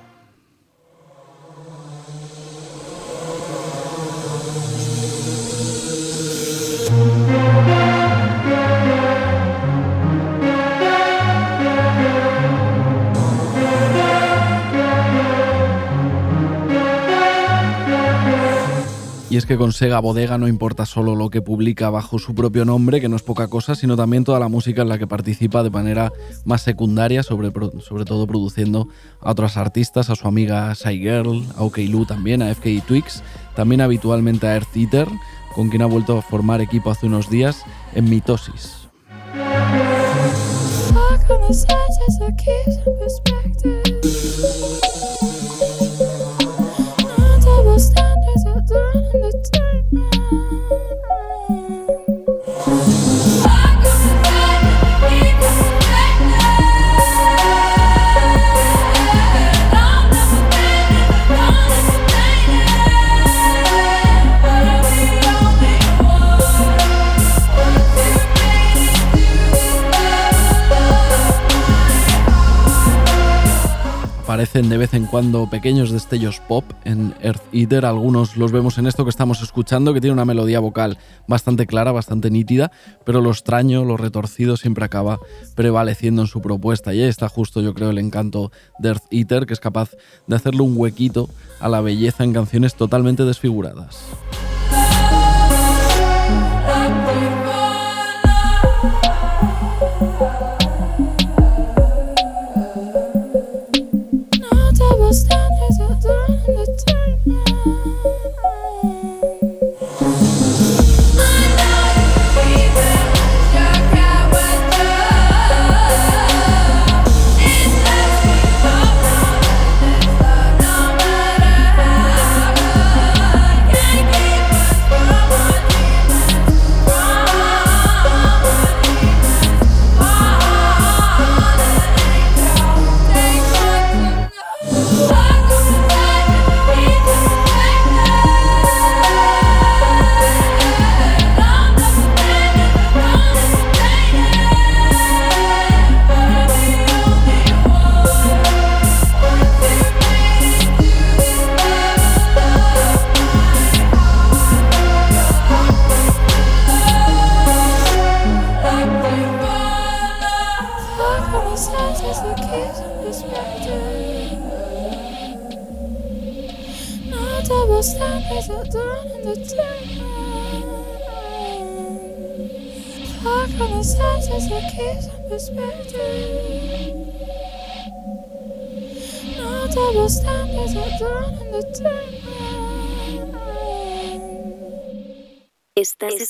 Y 19.36 19.38
es 19.38 19.46
que 19.46 19.58
con 19.58 19.74
Sega 19.74 20.00
Bodega 20.00 20.38
no 20.38 20.48
importa 20.48 20.86
solo 20.86 21.14
lo 21.14 21.30
que 21.30 21.42
publica 21.42 21.90
bajo 21.90 22.20
su 22.20 22.34
propio 22.34 22.64
nombre, 22.64 23.02
que 23.02 23.10
no 23.10 23.18
es 23.18 23.22
poca 23.22 23.50
cosa, 23.50 23.76
sino 23.76 23.98
también 23.98 24.24
toda 24.24 24.40
la 24.40 24.48
música 24.48 24.84
en 24.84 24.88
la 24.88 24.98
que 24.98 25.08
participa 25.08 25.62
de 25.62 25.70
manera 25.70 26.14
más 26.46 26.62
secundaria, 26.62 27.22
sobre, 27.22 27.52
todo 27.52 28.28
produciendo 28.28 28.88
a 29.20 29.32
otras 29.32 29.58
artistas, 29.58 30.10
a 30.10 30.16
su 30.16 30.26
amiga 30.26 30.74
Shy 30.74 31.00
Girl, 31.00 31.44
a 31.58 31.64
OK 31.64 31.80
Lu 31.80 32.06
también, 32.06 32.42
a 32.42 32.56
FK 32.56 32.86
Twix, 32.88 33.24
también 33.58 33.82
habitualmente 33.82 34.48
a 34.48 34.54
Earth 34.54 34.74
Eater, 34.74 35.10
con 35.54 35.68
quien 35.68 35.82
ha 35.82 35.88
vuelto 35.88 36.18
a 36.18 36.22
formar 36.22 36.62
equipo 36.62 36.90
hace 36.90 37.06
unos 37.06 37.30
días 37.30 37.66
en 37.94 38.10
Mitosis. 38.10 38.88
Aparecen 74.36 74.68
de 74.68 74.78
vez 74.78 74.94
en 74.94 75.06
cuando 75.06 75.50
pequeños 75.50 75.92
destellos 75.92 76.42
pop 76.42 76.66
en 76.84 77.16
Earth 77.22 77.42
Eater. 77.54 77.86
Algunos 77.86 78.36
los 78.36 78.52
vemos 78.52 78.78
en 78.78 78.86
esto 78.86 79.06
que 79.06 79.10
estamos 79.10 79.42
escuchando, 79.42 79.94
que 79.94 80.02
tiene 80.02 80.12
una 80.12 80.26
melodía 80.26 80.60
vocal 80.60 80.98
bastante 81.26 81.66
clara, 81.66 81.94
bastante 81.94 82.30
nítida, 82.30 82.70
pero 83.06 83.22
lo 83.22 83.32
extraño, 83.32 83.86
lo 83.86 83.96
retorcido 83.96 84.58
siempre 84.58 84.84
acaba 84.84 85.20
prevaleciendo 85.56 86.24
en 86.24 86.28
su 86.28 86.42
propuesta. 86.42 86.94
Y 86.94 87.02
ahí 87.02 87.08
está 87.08 87.30
justo, 87.30 87.62
yo 87.62 87.74
creo, 87.74 87.92
el 87.92 87.98
encanto 87.98 88.52
de 88.78 88.90
Earth 88.90 89.06
Eater, 89.10 89.46
que 89.46 89.54
es 89.54 89.62
capaz 89.62 89.92
de 90.28 90.36
hacerle 90.36 90.64
un 90.64 90.74
huequito 90.76 91.30
a 91.62 91.70
la 91.70 91.80
belleza 91.80 92.26
en 92.26 92.34
canciones 92.34 92.76
totalmente 92.76 93.24
desfiguradas. 93.24 94.04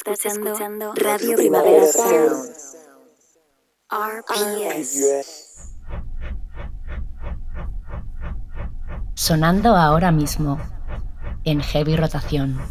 Estás, 0.05 0.33
escuchando 0.33 0.93
Radio 0.93 1.35
Primavera 1.35 1.87
Sound. 1.87 2.53
RPS. 3.89 5.73
Sonando 9.15 9.75
ahora 9.75 10.11
mismo 10.11 10.59
en 11.43 11.59
heavy 11.59 11.95
rotación. 11.95 12.61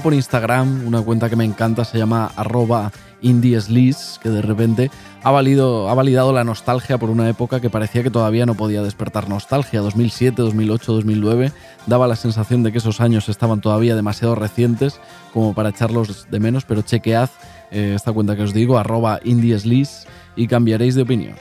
Por 0.00 0.14
Instagram 0.14 0.86
una 0.86 1.02
cuenta 1.02 1.28
que 1.28 1.36
me 1.36 1.44
encanta, 1.44 1.84
se 1.84 1.98
llama 1.98 2.30
arroba 2.36 2.92
indieslis, 3.20 4.18
que 4.22 4.28
de 4.28 4.42
repente 4.42 4.90
ha, 5.22 5.30
valido, 5.30 5.88
ha 5.88 5.94
validado 5.94 6.32
la 6.32 6.44
nostalgia 6.44 6.98
por 6.98 7.10
una 7.10 7.28
época 7.28 7.60
que 7.60 7.70
parecía 7.70 8.02
que 8.02 8.10
todavía 8.10 8.46
no 8.46 8.54
podía 8.54 8.82
despertar 8.82 9.28
nostalgia. 9.28 9.80
2007, 9.80 10.42
2008, 10.42 10.92
2009 10.92 11.52
daba 11.86 12.06
la 12.06 12.16
sensación 12.16 12.62
de 12.62 12.72
que 12.72 12.78
esos 12.78 13.00
años 13.00 13.28
estaban 13.28 13.60
todavía 13.60 13.96
demasiado 13.96 14.34
recientes 14.34 15.00
como 15.32 15.54
para 15.54 15.70
echarlos 15.70 16.28
de 16.30 16.40
menos, 16.40 16.64
pero 16.64 16.82
chequead 16.82 17.30
eh, 17.70 17.92
esta 17.94 18.12
cuenta 18.12 18.36
que 18.36 18.42
os 18.42 18.54
digo, 18.54 18.78
arroba 18.78 19.20
indieslis, 19.24 20.06
y 20.36 20.46
cambiaréis 20.46 20.94
de 20.94 21.02
opinión. 21.02 21.34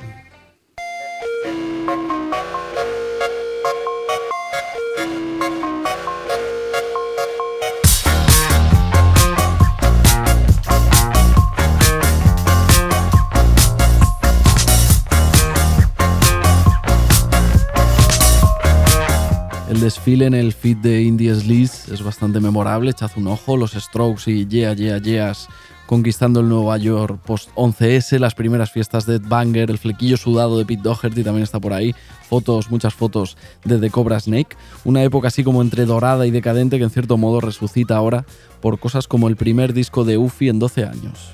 Desfile 19.88 20.26
en 20.26 20.34
el 20.34 20.52
feed 20.52 20.76
de 20.80 21.02
Indies 21.02 21.46
Liz 21.46 21.88
es 21.88 22.04
bastante 22.04 22.42
memorable, 22.42 22.92
echad 22.92 23.12
un 23.16 23.28
ojo, 23.28 23.56
los 23.56 23.72
Strokes 23.72 24.30
y 24.30 24.46
Yeah, 24.46 24.74
Yeah, 24.74 24.98
Yeahs 24.98 25.48
conquistando 25.86 26.42
el 26.42 26.50
Nueva 26.50 26.76
York 26.76 27.22
post 27.26 27.52
11S, 27.56 28.20
las 28.20 28.36
primeras 28.36 28.70
fiestas 28.70 29.06
de 29.06 29.20
Banger, 29.20 29.72
el 29.72 29.78
flequillo 29.78 30.18
sudado 30.18 30.58
de 30.58 30.66
Pete 30.66 30.82
Doherty 30.84 31.24
también 31.24 31.44
está 31.44 31.62
por 31.62 31.72
ahí, 31.72 31.96
fotos, 32.28 32.70
muchas 32.70 32.96
fotos 32.96 33.38
de 33.64 33.80
The 33.80 33.90
Cobra 33.90 34.20
Snake, 34.20 34.58
una 34.84 35.04
época 35.04 35.30
así 35.30 35.46
como 35.46 35.62
entre 35.62 35.86
dorada 35.86 36.28
y 36.28 36.32
decadente 36.32 36.80
que 36.80 36.84
en 36.84 36.90
cierto 36.90 37.16
modo 37.16 37.40
resucita 37.40 37.96
ahora 37.96 38.26
por 38.60 38.80
cosas 38.80 39.08
como 39.08 39.30
el 39.30 39.38
primer 39.38 39.72
disco 39.72 40.04
de 40.04 40.18
Uffy 40.18 40.50
en 40.50 40.60
12 40.60 40.84
años. 40.84 41.34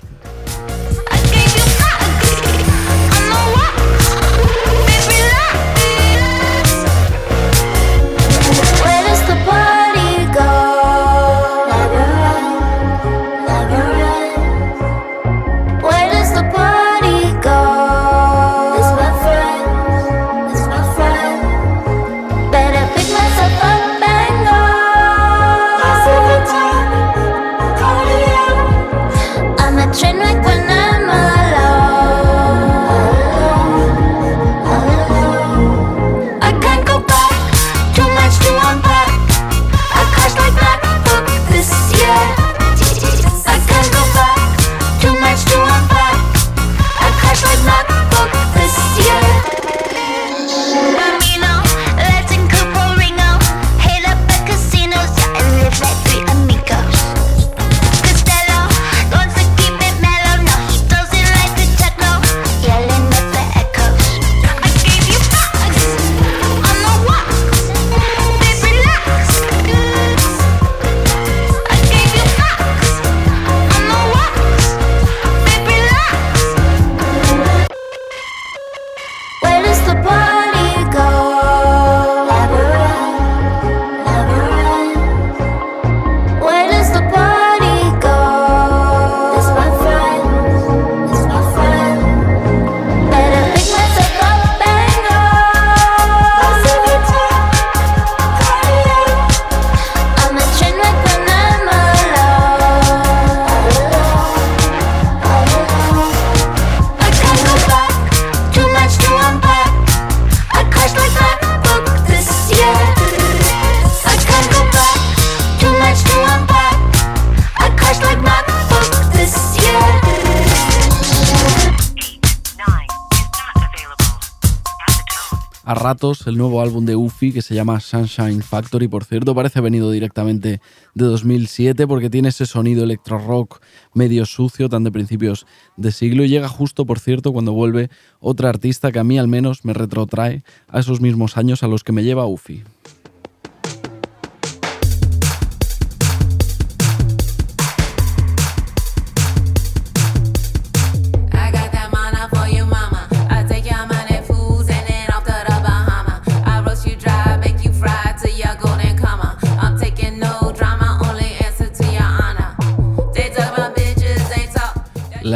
El 126.33 126.39
nuevo 126.39 126.61
álbum 126.61 126.83
de 126.85 126.95
Uffy 126.95 127.31
que 127.31 127.43
se 127.43 127.53
llama 127.53 127.79
Sunshine 127.79 128.41
Factory. 128.41 128.87
Por 128.87 129.05
cierto, 129.05 129.35
parece 129.35 129.61
venido 129.61 129.91
directamente 129.91 130.61
de 130.95 131.05
2007 131.05 131.85
porque 131.85 132.09
tiene 132.09 132.29
ese 132.29 132.47
sonido 132.47 132.83
electro 132.83 133.19
rock 133.19 133.61
medio 133.93 134.25
sucio, 134.25 134.67
tan 134.67 134.83
de 134.83 134.91
principios 134.91 135.45
de 135.77 135.91
siglo. 135.91 136.23
Y 136.23 136.29
llega 136.29 136.47
justo, 136.47 136.87
por 136.87 136.99
cierto, 136.99 137.33
cuando 137.33 137.53
vuelve 137.53 137.91
otra 138.19 138.49
artista 138.49 138.91
que 138.91 138.97
a 138.97 139.03
mí 139.03 139.19
al 139.19 139.27
menos 139.27 139.63
me 139.63 139.73
retrotrae 139.73 140.43
a 140.67 140.79
esos 140.79 141.01
mismos 141.01 141.37
años 141.37 141.61
a 141.61 141.67
los 141.67 141.83
que 141.83 141.91
me 141.91 142.03
lleva 142.03 142.25
Uffy. 142.25 142.63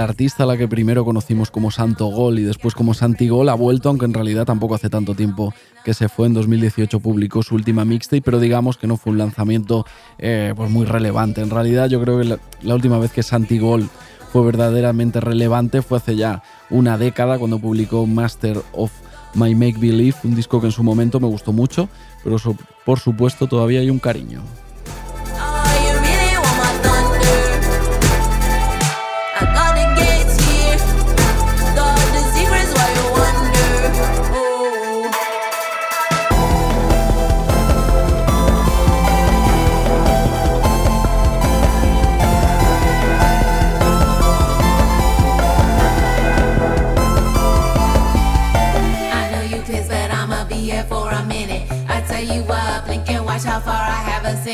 Artista 0.07 0.43
a 0.43 0.45
la 0.45 0.57
que 0.57 0.67
primero 0.67 1.05
conocimos 1.05 1.51
como 1.51 1.71
Santo 1.71 2.07
Gol 2.07 2.39
y 2.39 2.43
después 2.43 2.73
como 2.73 2.93
Santigol 2.93 3.49
ha 3.49 3.53
vuelto, 3.53 3.89
aunque 3.89 4.05
en 4.05 4.13
realidad 4.13 4.45
tampoco 4.45 4.75
hace 4.75 4.89
tanto 4.89 5.15
tiempo 5.15 5.53
que 5.83 5.93
se 5.93 6.09
fue. 6.09 6.27
En 6.27 6.33
2018 6.33 6.99
publicó 6.99 7.43
su 7.43 7.55
última 7.55 7.85
mixtape, 7.85 8.21
pero 8.21 8.39
digamos 8.39 8.77
que 8.77 8.87
no 8.87 8.97
fue 8.97 9.11
un 9.11 9.19
lanzamiento 9.19 9.85
eh, 10.17 10.53
pues 10.55 10.71
muy 10.71 10.85
relevante. 10.85 11.41
En 11.41 11.49
realidad 11.49 11.89
yo 11.89 12.01
creo 12.01 12.19
que 12.19 12.25
la, 12.25 12.39
la 12.61 12.75
última 12.75 12.97
vez 12.99 13.11
que 13.11 13.23
Santigol 13.23 13.89
fue 14.31 14.43
verdaderamente 14.45 15.19
relevante 15.19 15.81
fue 15.81 15.97
hace 15.97 16.15
ya 16.15 16.43
una 16.69 16.97
década 16.97 17.37
cuando 17.37 17.59
publicó 17.59 18.05
Master 18.05 18.61
of 18.73 18.91
My 19.33 19.53
Make 19.55 19.77
Believe, 19.79 20.17
un 20.23 20.35
disco 20.35 20.59
que 20.59 20.67
en 20.67 20.71
su 20.71 20.83
momento 20.83 21.19
me 21.19 21.27
gustó 21.27 21.53
mucho, 21.53 21.89
pero 22.23 22.37
por 22.85 22.99
supuesto 22.99 23.47
todavía 23.47 23.79
hay 23.79 23.89
un 23.89 23.99
cariño. 23.99 24.41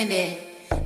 Ascended. 0.03 0.37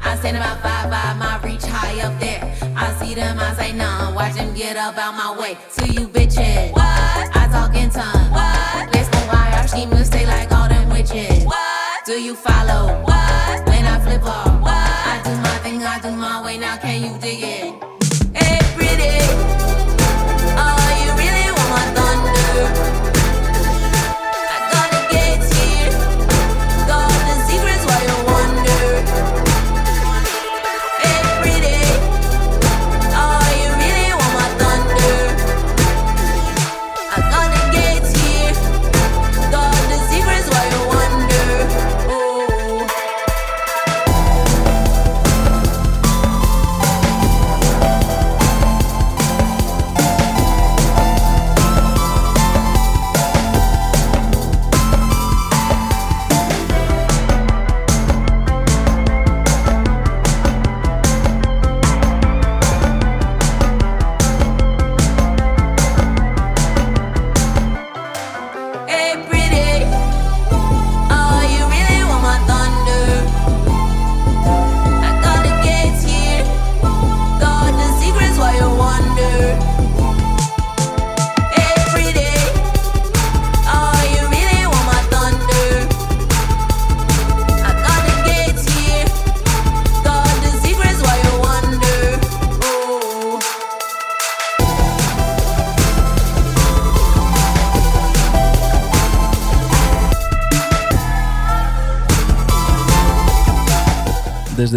I 0.02 0.16
stand 0.18 0.38
about 0.38 0.62
five 0.62 0.92
five, 0.92 1.18
my 1.18 1.40
reach 1.44 1.64
high 1.64 2.02
up 2.02 2.20
there. 2.20 2.42
I 2.76 2.94
see 3.00 3.16
them, 3.16 3.38
I 3.40 3.54
say 3.56 3.74
none. 3.74 4.14
Watch 4.14 4.36
them 4.36 4.54
get 4.54 4.78
up 4.78 4.98
out 4.98 5.16
my 5.16 5.40
way. 5.40 5.58
To 5.78 5.92
you 5.92 6.08
bitches, 6.08 6.72
what? 6.72 6.84
I 6.84 7.48
talk 7.52 7.76
in 7.76 7.90
tongues. 7.90 8.30
What? 8.32 8.94
Let's 8.94 9.10
go 9.10 9.20
why 9.32 9.54
our 9.58 9.68
schemers 9.68 10.08
stay 10.08 10.26
like 10.26 10.52
all 10.52 10.68
them 10.68 10.90
witches. 10.90 11.46
What? 11.46 12.06
Do 12.06 12.14
you 12.14 12.36
follow? 12.36 13.02
What? 13.04 13.68
When 13.68 13.86
I 13.86 14.00
flip 14.04 14.24
off, 14.24 14.62
what? 14.62 14.74
I 14.74 15.22
do 15.24 15.32
my 15.42 15.58
thing, 15.64 15.84
I 15.84 16.00
do 16.00 16.12
my 16.12 16.46
way. 16.46 16.58
Now 16.58 16.78
can 16.78 17.02
you 17.02 17.20
dig 17.20 17.42
it? 17.42 17.97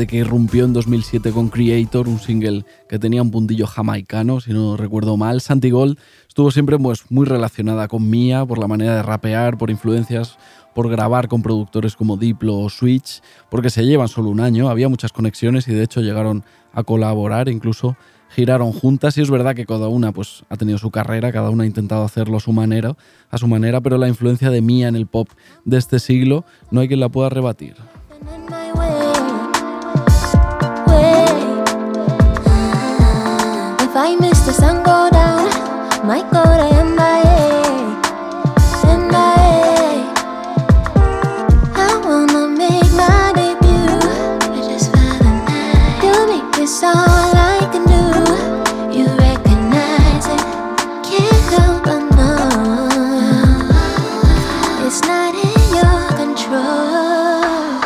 Que 0.07 0.17
irrumpió 0.17 0.65
en 0.65 0.73
2007 0.73 1.33
con 1.33 1.49
Creator, 1.49 2.09
un 2.09 2.19
single 2.19 2.65
que 2.89 2.99
tenía 2.99 3.23
un 3.23 3.31
puntillo 3.31 3.67
jamaicano, 3.67 4.41
si 4.41 4.53
no 4.53 4.77
recuerdo 4.77 5.17
mal. 5.17 5.41
Santi 5.41 5.71
Gold 5.71 5.99
estuvo 6.29 6.51
siempre 6.51 6.79
pues, 6.79 7.05
muy 7.11 7.27
relacionada 7.27 7.89
con 7.89 8.09
Mia 8.09 8.45
por 8.45 8.59
la 8.59 8.69
manera 8.69 8.97
de 8.97 9.03
rapear, 9.03 9.59
por 9.59 9.71
influencias, 9.71 10.39
por 10.75 10.89
grabar 10.89 11.29
con 11.29 11.43
productores 11.43 11.97
como 11.97 12.17
Diplo 12.17 12.59
o 12.59 12.71
Switch, 12.71 13.23
porque 13.51 13.71
se 13.71 13.85
llevan 13.85 14.09
solo 14.09 14.31
un 14.31 14.41
año, 14.41 14.69
había 14.69 14.89
muchas 14.89 15.13
conexiones 15.13 15.67
y 15.69 15.75
de 15.75 15.83
hecho 15.83 16.01
llegaron 16.01 16.45
a 16.72 16.85
colaborar, 16.85 17.49
incluso 17.49 17.97
giraron 18.31 18.72
juntas 18.72 19.18
y 19.18 19.22
es 19.22 19.31
verdad 19.31 19.55
que 19.55 19.66
cada 19.66 19.89
una 19.89 20.12
pues, 20.12 20.45
ha 20.49 20.57
tenido 20.57 20.79
su 20.79 20.91
carrera, 20.91 21.33
cada 21.33 21.51
una 21.51 21.64
ha 21.64 21.66
intentado 21.66 22.05
hacerlo 22.05 22.37
a 22.37 22.41
su 22.41 22.53
manera, 22.53 22.97
a 23.31 23.39
su 23.39 23.49
manera, 23.49 23.81
pero 23.81 23.99
la 23.99 24.09
influencia 24.09 24.51
de 24.51 24.62
Mia 24.62 24.89
en 24.89 24.97
el 24.97 25.07
pop 25.07 25.29
de 25.64 25.79
este 25.79 25.99
siglo 25.99 26.45
no 26.70 26.81
hay 26.81 26.89
quien 26.89 27.01
la 27.01 27.09
pueda 27.09 27.29
rebatir. 27.29 27.74
I 34.03 34.16
miss 34.16 34.40
the 34.46 34.53
sun 34.53 34.82
go 34.82 35.11
down, 35.11 35.44
might 36.07 36.24
go 36.32 36.40
I 41.76 42.01
wanna 42.03 42.48
make 42.48 42.90
my 42.96 43.32
debut. 43.36 44.01
Just. 44.64 44.88
You 46.03 46.14
make 46.32 46.48
this 46.57 46.82
all 46.82 47.36
I 47.53 47.61
can 47.72 47.84
do. 47.84 48.03
You 48.96 49.05
recognize 49.20 50.26
it. 50.32 50.42
Can't 51.05 51.44
help 51.53 51.84
but 51.84 52.03
know. 52.16 52.48
It's 54.86 55.03
not 55.05 55.34
in 55.34 55.61
your 55.76 56.01
control. 56.16 57.76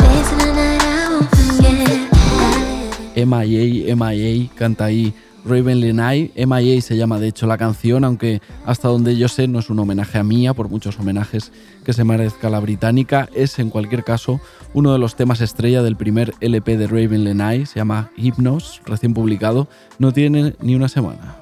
Chasing 0.00 0.40
the 0.44 0.50
night, 0.56 0.82
I 0.82 1.12
won't 1.12 1.28
forget. 1.36 3.26
MIA, 3.28 3.94
MIA, 3.94 4.48
canta 4.56 4.84
aí 4.86 5.12
Raven 5.44 5.80
Lenai. 5.80 6.32
MIA 6.36 6.80
se 6.80 6.96
llama 6.96 7.18
de 7.18 7.28
hecho 7.28 7.46
la 7.46 7.58
canción, 7.58 8.04
aunque 8.04 8.40
hasta 8.64 8.88
donde 8.88 9.16
yo 9.16 9.28
sé 9.28 9.48
no 9.48 9.58
es 9.58 9.70
un 9.70 9.78
homenaje 9.78 10.18
a 10.18 10.24
Mía, 10.24 10.54
por 10.54 10.68
muchos 10.68 10.98
homenajes 10.98 11.52
que 11.84 11.92
se 11.92 12.04
merezca 12.04 12.50
la 12.50 12.60
británica. 12.60 13.28
Es 13.34 13.58
en 13.58 13.70
cualquier 13.70 14.04
caso 14.04 14.40
uno 14.74 14.92
de 14.92 14.98
los 14.98 15.16
temas 15.16 15.40
estrella 15.40 15.82
del 15.82 15.96
primer 15.96 16.34
LP 16.40 16.76
de 16.76 16.86
Raven 16.86 17.24
Lenai, 17.24 17.66
se 17.66 17.76
llama 17.76 18.10
Hypnos, 18.16 18.80
recién 18.86 19.14
publicado, 19.14 19.68
no 19.98 20.12
tiene 20.12 20.54
ni 20.60 20.74
una 20.74 20.88
semana. 20.88 21.36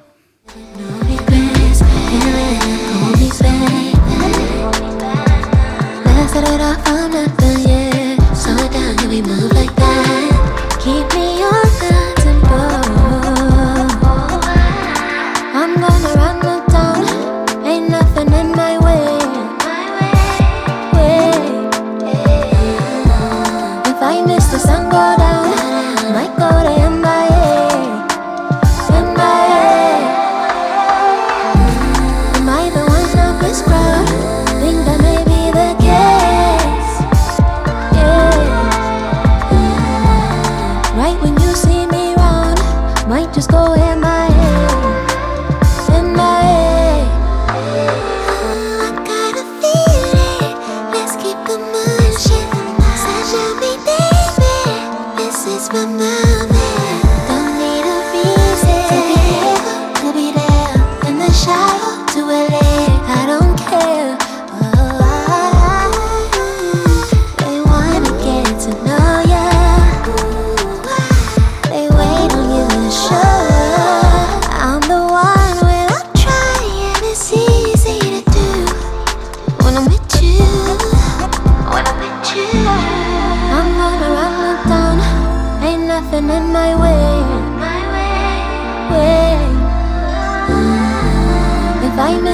I 92.01 92.13
I 92.13 92.33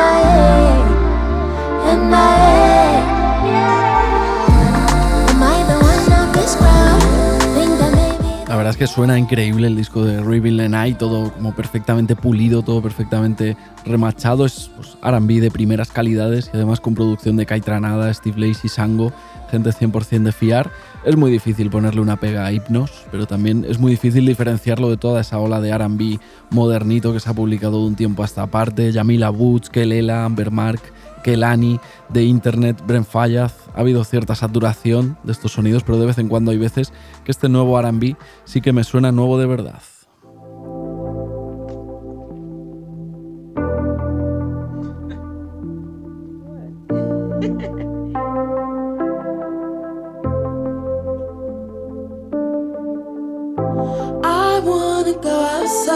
I. 0.00 0.88
La 8.48 8.56
verdad 8.56 8.70
es 8.70 8.76
que 8.78 8.86
suena 8.86 9.18
increíble 9.18 9.66
el 9.66 9.76
disco 9.76 10.02
de 10.04 10.22
Reveal 10.22 10.56
the 10.56 10.68
Night, 10.68 10.98
todo 10.98 11.30
como 11.32 11.54
perfectamente 11.54 12.16
pulido, 12.16 12.62
todo 12.62 12.82
perfectamente 12.82 13.56
remachado. 13.84 14.46
Es 14.46 14.70
pues, 14.74 14.96
RB 15.02 15.40
de 15.40 15.50
primeras 15.50 15.92
calidades 15.92 16.50
y 16.52 16.56
además 16.56 16.80
con 16.80 16.94
producción 16.94 17.36
de 17.36 17.44
Kai 17.44 17.60
Tranada, 17.60 18.12
Steve 18.12 18.40
Lacey, 18.40 18.70
Sango, 18.70 19.12
gente 19.50 19.70
100% 19.70 20.22
de 20.22 20.32
fiar. 20.32 20.70
Es 21.08 21.16
muy 21.16 21.30
difícil 21.30 21.70
ponerle 21.70 22.02
una 22.02 22.20
pega 22.20 22.44
a 22.44 22.52
Hypnos, 22.52 23.06
pero 23.10 23.26
también 23.26 23.64
es 23.66 23.78
muy 23.78 23.92
difícil 23.92 24.26
diferenciarlo 24.26 24.90
de 24.90 24.98
toda 24.98 25.22
esa 25.22 25.38
ola 25.38 25.58
de 25.58 25.72
RB 25.72 26.20
modernito 26.50 27.14
que 27.14 27.20
se 27.20 27.30
ha 27.30 27.32
publicado 27.32 27.80
de 27.80 27.86
un 27.86 27.94
tiempo 27.94 28.22
hasta 28.22 28.42
aparte. 28.42 28.92
Yamila 28.92 29.30
Woods, 29.30 29.70
Kelela, 29.70 30.26
Amber 30.26 30.50
Mark, 30.50 30.82
Kelani, 31.24 31.80
de 32.10 32.24
Internet, 32.24 32.82
Bren 32.86 33.06
Fayaz. 33.06 33.54
Ha 33.74 33.80
habido 33.80 34.04
cierta 34.04 34.34
saturación 34.34 35.16
de 35.24 35.32
estos 35.32 35.52
sonidos, 35.52 35.82
pero 35.82 35.96
de 35.96 36.04
vez 36.04 36.18
en 36.18 36.28
cuando 36.28 36.50
hay 36.50 36.58
veces 36.58 36.92
que 37.24 37.30
este 37.30 37.48
nuevo 37.48 37.80
RB 37.80 38.14
sí 38.44 38.60
que 38.60 38.74
me 38.74 38.84
suena 38.84 39.10
nuevo 39.10 39.38
de 39.38 39.46
verdad. 39.46 39.80
go 55.22 55.30
outside. 55.30 55.88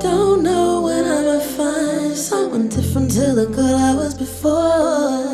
Don't 0.00 0.42
know 0.42 0.82
when 0.82 1.04
I'ma 1.04 1.40
find 1.40 2.16
someone 2.16 2.68
different 2.68 3.10
to 3.12 3.34
the 3.34 3.46
girl 3.46 3.76
I 3.76 3.94
was 3.94 4.14
before. 4.14 5.33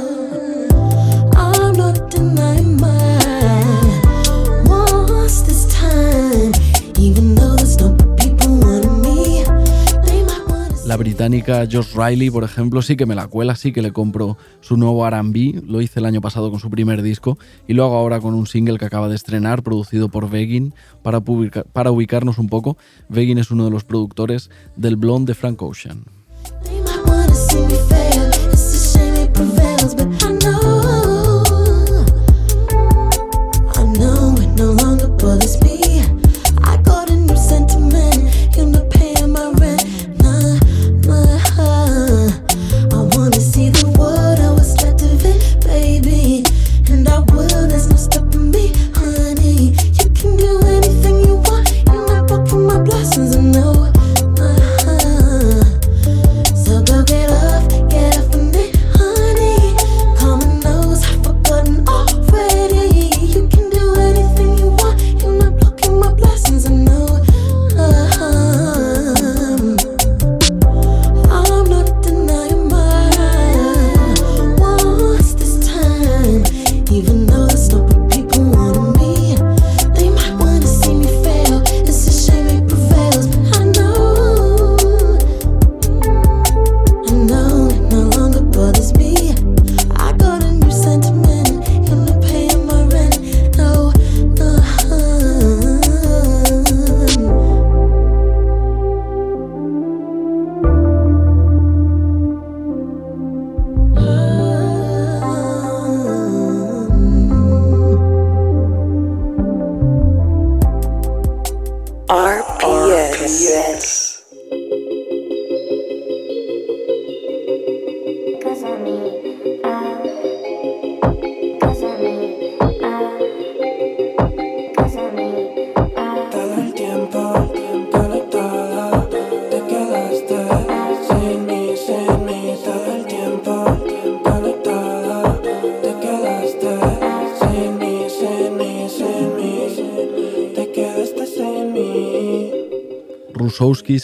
La 10.90 10.96
británica 10.96 11.68
Josh 11.70 11.94
Riley, 11.94 12.30
por 12.30 12.42
ejemplo, 12.42 12.82
sí 12.82 12.96
que 12.96 13.06
me 13.06 13.14
la 13.14 13.28
cuela, 13.28 13.54
sí 13.54 13.72
que 13.72 13.80
le 13.80 13.92
compro 13.92 14.36
su 14.60 14.76
nuevo 14.76 15.08
RB. 15.08 15.62
Lo 15.64 15.80
hice 15.80 16.00
el 16.00 16.04
año 16.04 16.20
pasado 16.20 16.50
con 16.50 16.58
su 16.58 16.68
primer 16.68 17.00
disco 17.02 17.38
y 17.68 17.74
lo 17.74 17.84
hago 17.84 17.96
ahora 17.96 18.18
con 18.18 18.34
un 18.34 18.48
single 18.48 18.76
que 18.76 18.86
acaba 18.86 19.08
de 19.08 19.14
estrenar, 19.14 19.62
producido 19.62 20.08
por 20.08 20.28
Begin. 20.28 20.74
Para, 21.04 21.20
ubicarnos 21.92 22.38
un 22.38 22.48
poco, 22.48 22.76
Begin 23.08 23.38
es 23.38 23.52
uno 23.52 23.66
de 23.66 23.70
los 23.70 23.84
productores 23.84 24.50
del 24.74 24.96
Blonde 24.96 25.30
de 25.30 25.34
Frank 25.36 25.62
Ocean. 25.62 26.02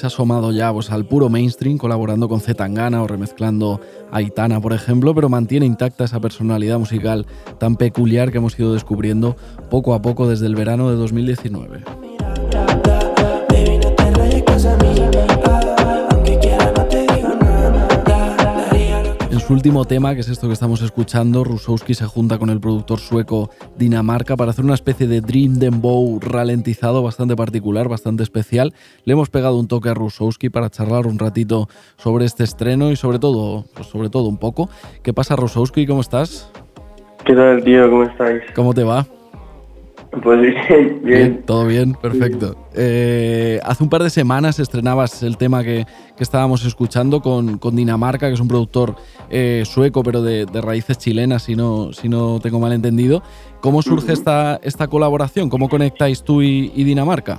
Ha 0.04 0.08
asomado 0.08 0.52
ya 0.52 0.72
pues, 0.72 0.90
al 0.90 1.06
puro 1.06 1.28
mainstream, 1.28 1.78
colaborando 1.78 2.28
con 2.28 2.40
Zetangana 2.40 3.02
o 3.02 3.06
remezclando 3.06 3.80
a 4.10 4.18
Aitana, 4.18 4.60
por 4.60 4.72
ejemplo, 4.72 5.14
pero 5.14 5.28
mantiene 5.28 5.66
intacta 5.66 6.04
esa 6.04 6.20
personalidad 6.20 6.78
musical 6.78 7.26
tan 7.58 7.76
peculiar 7.76 8.30
que 8.30 8.38
hemos 8.38 8.58
ido 8.58 8.74
descubriendo 8.74 9.36
poco 9.70 9.94
a 9.94 10.02
poco 10.02 10.28
desde 10.28 10.46
el 10.46 10.54
verano 10.54 10.90
de 10.90 10.96
2019. 10.96 12.05
Su 19.46 19.52
último 19.52 19.84
tema, 19.84 20.12
que 20.14 20.22
es 20.22 20.28
esto 20.28 20.48
que 20.48 20.54
estamos 20.54 20.82
escuchando, 20.82 21.44
Rusowski 21.44 21.94
se 21.94 22.04
junta 22.06 22.36
con 22.36 22.50
el 22.50 22.58
productor 22.58 22.98
sueco 22.98 23.50
Dinamarca 23.76 24.36
para 24.36 24.50
hacer 24.50 24.64
una 24.64 24.74
especie 24.74 25.06
de 25.06 25.20
Dream 25.20 25.60
Dembow 25.60 26.18
ralentizado 26.18 27.00
bastante 27.00 27.36
particular, 27.36 27.88
bastante 27.88 28.24
especial. 28.24 28.74
Le 29.04 29.12
hemos 29.12 29.30
pegado 29.30 29.56
un 29.56 29.68
toque 29.68 29.88
a 29.88 29.94
Rusowski 29.94 30.50
para 30.50 30.68
charlar 30.68 31.06
un 31.06 31.20
ratito 31.20 31.68
sobre 31.96 32.24
este 32.24 32.42
estreno 32.42 32.90
y 32.90 32.96
sobre 32.96 33.20
todo, 33.20 33.66
pues 33.72 33.86
sobre 33.86 34.10
todo 34.10 34.24
un 34.24 34.38
poco. 34.38 34.68
¿Qué 35.04 35.12
pasa, 35.12 35.36
Rusowski? 35.36 35.86
¿Cómo 35.86 36.00
estás? 36.00 36.50
¿Qué 37.24 37.34
tal, 37.34 37.62
tío? 37.62 37.88
¿Cómo 37.88 38.02
estáis? 38.02 38.42
¿Cómo 38.52 38.74
te 38.74 38.82
va? 38.82 39.06
Pues 40.22 40.40
bien, 40.70 41.00
bien. 41.02 41.42
todo 41.44 41.66
bien, 41.66 41.94
perfecto. 41.94 42.56
Eh, 42.74 43.60
hace 43.64 43.82
un 43.82 43.90
par 43.90 44.02
de 44.02 44.10
semanas 44.10 44.58
estrenabas 44.58 45.22
el 45.22 45.36
tema 45.36 45.62
que, 45.62 45.84
que 46.16 46.22
estábamos 46.22 46.64
escuchando 46.64 47.20
con, 47.20 47.58
con 47.58 47.76
Dinamarca, 47.76 48.28
que 48.28 48.34
es 48.34 48.40
un 48.40 48.48
productor 48.48 48.94
eh, 49.30 49.62
sueco, 49.64 50.02
pero 50.02 50.22
de, 50.22 50.46
de 50.46 50.60
raíces 50.60 50.98
chilenas, 50.98 51.42
si 51.42 51.54
no, 51.56 51.92
si 51.92 52.08
no 52.08 52.40
tengo 52.40 52.58
mal 52.58 52.72
entendido. 52.72 53.22
¿Cómo 53.60 53.82
surge 53.82 54.12
esta, 54.12 54.58
esta 54.62 54.88
colaboración? 54.88 55.48
¿Cómo 55.48 55.68
conectáis 55.68 56.22
tú 56.22 56.42
y, 56.42 56.72
y 56.74 56.84
Dinamarca? 56.84 57.38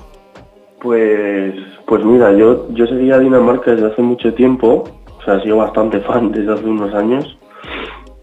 Pues, 0.81 1.53
pues 1.87 2.05
mira, 2.05 2.31
yo, 2.33 2.67
yo 2.73 2.85
seguía 2.85 3.15
a 3.15 3.19
Dinamarca 3.19 3.71
desde 3.71 3.87
hace 3.87 4.01
mucho 4.01 4.33
tiempo, 4.33 4.83
o 5.19 5.23
sea, 5.23 5.37
he 5.37 5.43
sido 5.43 5.57
bastante 5.57 5.99
fan 6.01 6.31
desde 6.33 6.53
hace 6.53 6.65
unos 6.65 6.93
años 6.93 7.37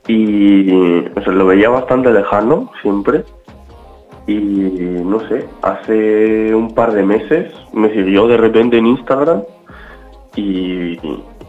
y 0.07 0.71
o 0.71 1.23
sea, 1.23 1.33
lo 1.33 1.47
veía 1.47 1.71
bastante 1.71 2.13
lejano 2.13 2.71
siempre 2.83 3.25
y 4.27 4.37
no 4.37 5.21
sé, 5.29 5.47
hace 5.63 6.55
un 6.55 6.75
par 6.75 6.93
de 6.93 7.03
meses 7.03 7.53
me 7.73 7.93
siguió 7.93 8.27
de 8.27 8.37
repente 8.37 8.79
en 8.79 8.87
Instagram 8.87 9.43
y, 10.37 10.99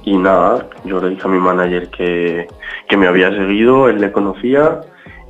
y 0.03 0.17
nada, 0.17 0.67
yo 0.83 1.01
le 1.01 1.11
dije 1.11 1.23
a 1.23 1.29
mi 1.29 1.39
manager 1.39 1.89
que, 1.89 2.47
que 2.87 2.97
me 2.97 3.07
había 3.07 3.31
seguido, 3.31 3.89
él 3.89 3.99
le 3.99 4.11
conocía 4.11 4.81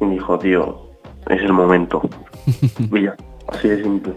y 0.01 0.05
me 0.05 0.13
dijo, 0.15 0.37
tío, 0.39 0.89
es 1.29 1.41
el 1.41 1.53
momento. 1.53 2.01
ya, 2.91 3.15
así 3.47 3.67
de 3.69 3.83
simple. 3.83 4.13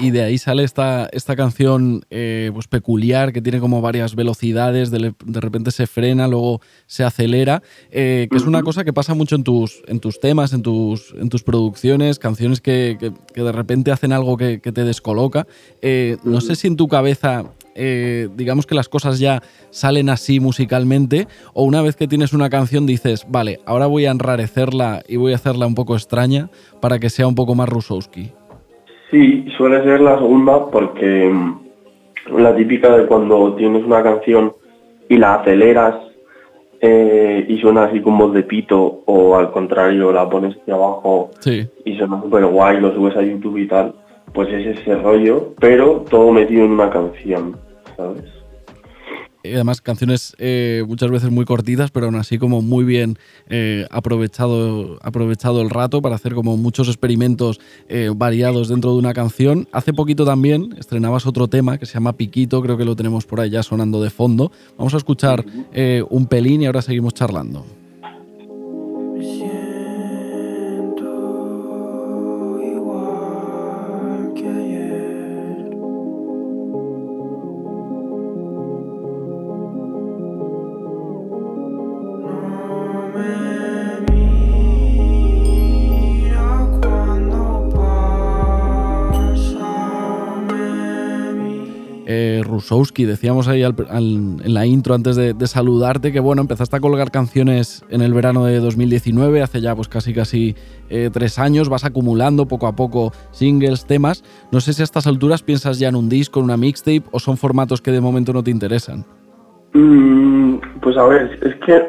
Y 0.00 0.10
de 0.12 0.22
ahí 0.22 0.38
sale 0.38 0.62
esta, 0.62 1.08
esta 1.12 1.34
canción 1.34 2.04
eh, 2.10 2.50
pues 2.54 2.68
peculiar 2.68 3.32
que 3.32 3.42
tiene 3.42 3.58
como 3.58 3.80
varias 3.80 4.14
velocidades, 4.14 4.92
de, 4.92 5.12
de 5.24 5.40
repente 5.40 5.72
se 5.72 5.88
frena, 5.88 6.28
luego 6.28 6.60
se 6.86 7.02
acelera, 7.02 7.62
eh, 7.90 8.28
que 8.30 8.36
es 8.36 8.44
una 8.46 8.62
cosa 8.62 8.84
que 8.84 8.92
pasa 8.92 9.14
mucho 9.14 9.34
en 9.34 9.42
tus, 9.42 9.82
en 9.88 9.98
tus 9.98 10.20
temas, 10.20 10.52
en 10.52 10.62
tus, 10.62 11.12
en 11.18 11.28
tus 11.28 11.42
producciones, 11.42 12.18
canciones 12.20 12.60
que, 12.60 12.96
que- 13.00 13.12
que 13.34 13.42
de 13.42 13.50
repente 13.52 13.90
hacen 13.90 14.12
algo 14.12 14.36
que, 14.36 14.60
que 14.60 14.70
te 14.70 14.84
descoloca. 14.84 15.46
Eh, 15.82 16.16
no 16.22 16.40
sé 16.40 16.54
si 16.54 16.68
en 16.68 16.76
tu 16.76 16.86
cabeza, 16.86 17.44
eh, 17.74 18.28
digamos 18.36 18.66
que 18.66 18.76
las 18.76 18.88
cosas 18.88 19.18
ya 19.18 19.42
salen 19.70 20.10
así 20.10 20.38
musicalmente, 20.38 21.26
o 21.54 21.64
una 21.64 21.82
vez 21.82 21.96
que 21.96 22.06
tienes 22.06 22.32
una 22.32 22.48
canción 22.50 22.86
dices, 22.86 23.26
vale, 23.28 23.58
ahora 23.66 23.86
voy 23.86 24.06
a 24.06 24.12
enrarecerla 24.12 25.02
y 25.08 25.16
voy 25.16 25.32
a 25.32 25.36
hacerla 25.36 25.66
un 25.66 25.74
poco 25.74 25.96
extraña 25.96 26.50
para 26.80 27.00
que 27.00 27.10
sea 27.10 27.26
un 27.26 27.34
poco 27.34 27.56
más 27.56 27.68
Rusowski. 27.68 28.30
Sí, 29.10 29.46
suele 29.56 29.82
ser 29.84 30.00
la 30.00 30.18
segunda 30.18 30.66
porque 30.70 31.30
mm, 31.32 32.38
la 32.38 32.54
típica 32.54 32.96
de 32.96 33.06
cuando 33.06 33.54
tienes 33.54 33.84
una 33.84 34.02
canción 34.02 34.52
y 35.08 35.16
la 35.16 35.34
aceleras 35.36 35.94
eh, 36.80 37.44
y 37.48 37.58
suena 37.58 37.84
así 37.84 38.00
con 38.00 38.18
voz 38.18 38.32
de 38.34 38.42
pito 38.42 39.02
o 39.06 39.36
al 39.36 39.50
contrario 39.50 40.12
la 40.12 40.28
pones 40.28 40.56
hacia 40.60 40.74
abajo 40.74 41.30
Sí. 41.40 41.66
y 41.84 41.96
suena 41.96 42.20
súper 42.20 42.44
guay, 42.46 42.80
lo 42.80 42.94
subes 42.94 43.16
a 43.16 43.22
YouTube 43.22 43.56
y 43.58 43.66
tal, 43.66 43.94
pues 44.32 44.48
es 44.52 44.78
ese 44.78 44.94
rollo, 44.96 45.54
pero 45.58 46.04
todo 46.08 46.30
metido 46.30 46.64
en 46.64 46.72
una 46.72 46.90
canción, 46.90 47.56
¿sabes? 47.96 48.22
Y 49.42 49.54
además 49.54 49.80
canciones 49.80 50.34
eh, 50.38 50.84
muchas 50.86 51.10
veces 51.10 51.30
muy 51.30 51.44
cortitas, 51.44 51.90
pero 51.90 52.06
aún 52.06 52.16
así 52.16 52.38
como 52.38 52.60
muy 52.60 52.84
bien 52.84 53.18
eh, 53.48 53.86
aprovechado, 53.90 54.98
aprovechado 55.00 55.62
el 55.62 55.70
rato 55.70 56.02
para 56.02 56.16
hacer 56.16 56.34
como 56.34 56.56
muchos 56.56 56.88
experimentos 56.88 57.60
eh, 57.88 58.10
variados 58.14 58.68
dentro 58.68 58.92
de 58.92 58.98
una 58.98 59.14
canción. 59.14 59.68
Hace 59.72 59.92
poquito 59.92 60.24
también 60.24 60.74
estrenabas 60.78 61.26
otro 61.26 61.46
tema 61.48 61.78
que 61.78 61.86
se 61.86 61.94
llama 61.94 62.14
Piquito, 62.14 62.60
creo 62.62 62.76
que 62.76 62.84
lo 62.84 62.96
tenemos 62.96 63.26
por 63.26 63.40
ahí 63.40 63.50
ya 63.50 63.62
sonando 63.62 64.02
de 64.02 64.10
fondo. 64.10 64.50
Vamos 64.76 64.94
a 64.94 64.96
escuchar 64.96 65.44
eh, 65.72 66.02
un 66.10 66.26
pelín 66.26 66.62
y 66.62 66.66
ahora 66.66 66.82
seguimos 66.82 67.14
charlando. 67.14 67.77
Rusowski, 92.68 93.04
decíamos 93.06 93.48
ahí 93.48 93.62
al- 93.62 93.74
al- 93.88 94.36
en 94.44 94.54
la 94.54 94.66
intro 94.66 94.94
antes 94.94 95.16
de, 95.16 95.32
de 95.32 95.46
saludarte 95.46 96.12
que 96.12 96.20
bueno, 96.20 96.42
empezaste 96.42 96.76
a 96.76 96.80
colgar 96.80 97.10
canciones 97.10 97.82
en 97.88 98.02
el 98.02 98.12
verano 98.12 98.44
de 98.44 98.60
2019, 98.60 99.40
hace 99.42 99.60
ya 99.62 99.74
pues 99.74 99.88
casi 99.88 100.12
casi 100.12 100.54
eh, 100.90 101.08
tres 101.12 101.38
años, 101.38 101.68
vas 101.70 101.84
acumulando 101.84 102.46
poco 102.46 102.66
a 102.66 102.76
poco 102.76 103.12
singles, 103.30 103.86
temas. 103.86 104.22
No 104.52 104.60
sé 104.60 104.72
si 104.74 104.82
a 104.82 104.84
estas 104.84 105.06
alturas 105.06 105.42
piensas 105.42 105.78
ya 105.78 105.88
en 105.88 105.96
un 105.96 106.08
disco, 106.10 106.40
en 106.40 106.44
una 106.44 106.56
mixtape 106.58 107.04
o 107.10 107.18
son 107.18 107.36
formatos 107.38 107.80
que 107.80 107.90
de 107.90 108.00
momento 108.02 108.32
no 108.34 108.42
te 108.42 108.50
interesan. 108.50 109.04
Mm, 109.72 110.56
pues 110.82 110.96
a 110.98 111.04
ver, 111.06 111.38
es 111.42 111.54
que 111.64 111.82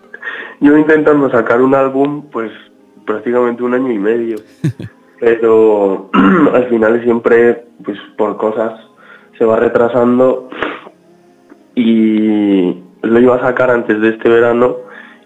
yo 0.60 0.76
intentando 0.78 1.30
sacar 1.30 1.60
un 1.60 1.74
álbum, 1.74 2.26
pues 2.30 2.52
prácticamente 3.06 3.62
un 3.64 3.74
año 3.74 3.90
y 3.90 3.98
medio. 3.98 4.36
Pero 5.20 6.10
al 6.54 6.68
final 6.68 7.02
siempre, 7.02 7.64
pues 7.84 7.98
por 8.16 8.36
cosas, 8.36 8.72
se 9.42 9.46
va 9.46 9.56
retrasando 9.56 10.48
y 11.74 12.76
lo 13.02 13.20
iba 13.20 13.34
a 13.34 13.40
sacar 13.40 13.72
antes 13.72 14.00
de 14.00 14.10
este 14.10 14.28
verano 14.28 14.76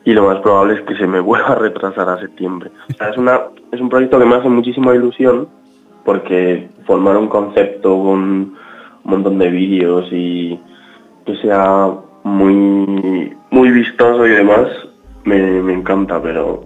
y 0.07 0.15
lo 0.15 0.25
más 0.25 0.41
probable 0.41 0.77
es 0.77 0.81
que 0.87 0.97
se 0.97 1.07
me 1.07 1.21
vuelva 1.29 1.49
a 1.49 1.55
retrasar 1.57 2.09
a 2.09 2.19
septiembre. 2.19 2.71
O 2.89 2.95
sea, 2.95 3.11
es, 3.11 3.19
una, 3.19 3.41
es 3.73 3.79
un 3.79 3.91
proyecto 3.91 4.19
que 4.19 4.25
me 4.25 4.37
hace 4.37 4.49
muchísima 4.49 4.95
ilusión 4.95 5.49
porque 6.07 6.67
formar 6.87 7.19
un 7.19 7.29
concepto 7.29 7.91
con 7.91 8.19
un 8.19 8.57
montón 9.05 9.39
de 9.39 9.51
vídeos 9.51 10.09
y 10.11 10.59
que 11.27 11.37
sea 11.43 11.93
muy 12.25 13.37
muy 13.51 13.71
vistoso 13.71 14.27
y 14.27 14.31
demás 14.31 14.67
me, 15.25 15.39
me 15.63 15.75
encanta 15.75 16.23
pero 16.23 16.65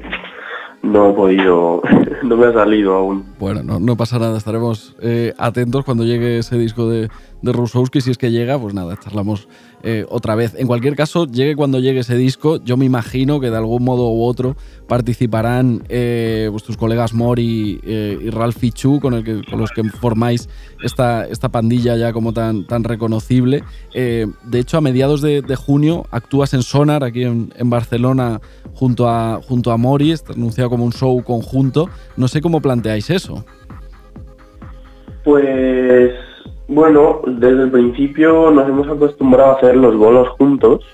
no 0.82 1.11
he 1.11 1.12
podido 1.14 1.82
no 2.22 2.36
me 2.36 2.46
ha 2.46 2.53
salido 2.53 2.94
aún 2.94 3.24
Bueno, 3.38 3.62
no, 3.62 3.80
no 3.80 3.96
pasa 3.96 4.18
nada, 4.18 4.36
estaremos 4.38 4.96
eh, 5.03 5.34
atentos 5.38 5.84
cuando 5.84 6.05
llegue 6.05 6.38
ese 6.38 6.57
disco 6.57 6.88
de, 6.88 7.09
de 7.43 7.53
Rusowski. 7.53 8.01
Si 8.01 8.11
es 8.11 8.18
que 8.18 8.30
llega, 8.30 8.59
pues 8.59 8.74
nada, 8.74 8.97
charlamos 8.99 9.49
eh, 9.82 10.05
otra 10.09 10.34
vez. 10.34 10.55
En 10.59 10.66
cualquier 10.66 10.97
caso, 10.97 11.26
llegue 11.26 11.57
cuando 11.57 11.78
llegue 11.78 12.01
ese 12.01 12.16
disco, 12.16 12.62
yo 12.64 12.76
me 12.76 12.84
imagino 12.84 13.41
que 13.41 13.51
de 13.51 13.57
algún 13.57 13.84
modo 13.84 14.11
u 14.11 14.24
otro 14.24 14.57
participarán 14.86 15.84
eh, 15.88 16.51
tus 16.66 16.76
colegas 16.76 17.14
Mori 17.14 17.80
eh, 17.84 18.18
y 18.20 18.30
Ralph 18.30 18.59
Fichu, 18.59 19.01
con, 19.01 19.14
los 19.14 19.70
que 19.70 19.84
formáis 19.84 20.49
esta, 20.82 21.26
esta 21.26 21.49
pandilla 21.49 21.97
ya 21.97 22.12
como 22.12 22.32
tan, 22.32 22.66
tan 22.66 22.84
reconocible. 22.84 23.62
Eh, 23.95 24.26
de 24.45 24.59
hecho, 24.59 24.78
a 24.78 24.80
mediados 24.80 25.22
de, 25.22 25.43
de 25.43 25.57
junio 25.57 26.07
actúas 26.11 26.55
en 26.55 26.62
Sonar, 26.62 27.05
aquí 27.05 27.22
en, 27.22 27.53
en 27.57 27.70
Barcelona, 27.70 28.41
junto 28.74 29.09
a, 29.09 29.41
junto 29.43 29.72
a 29.72 29.76
Mori, 29.76 30.12
está 30.12 30.32
anunciado 30.32 30.70
como 30.70 30.84
un 30.84 30.93
show 30.93 31.22
conjunto. 31.22 31.88
No 32.16 32.28
sé 32.28 32.41
cómo 32.41 32.61
planteáis 32.61 33.11
eso. 33.11 33.45
pues 35.24 36.12
bueno 36.70 37.20
desde 37.26 37.64
el 37.64 37.70
principio 37.70 38.50
nos 38.50 38.68
hemos 38.68 38.88
acostumbrado 38.88 39.52
a 39.52 39.54
hacer 39.56 39.76
los 39.76 39.96
bolos 39.96 40.28
juntos 40.30 40.84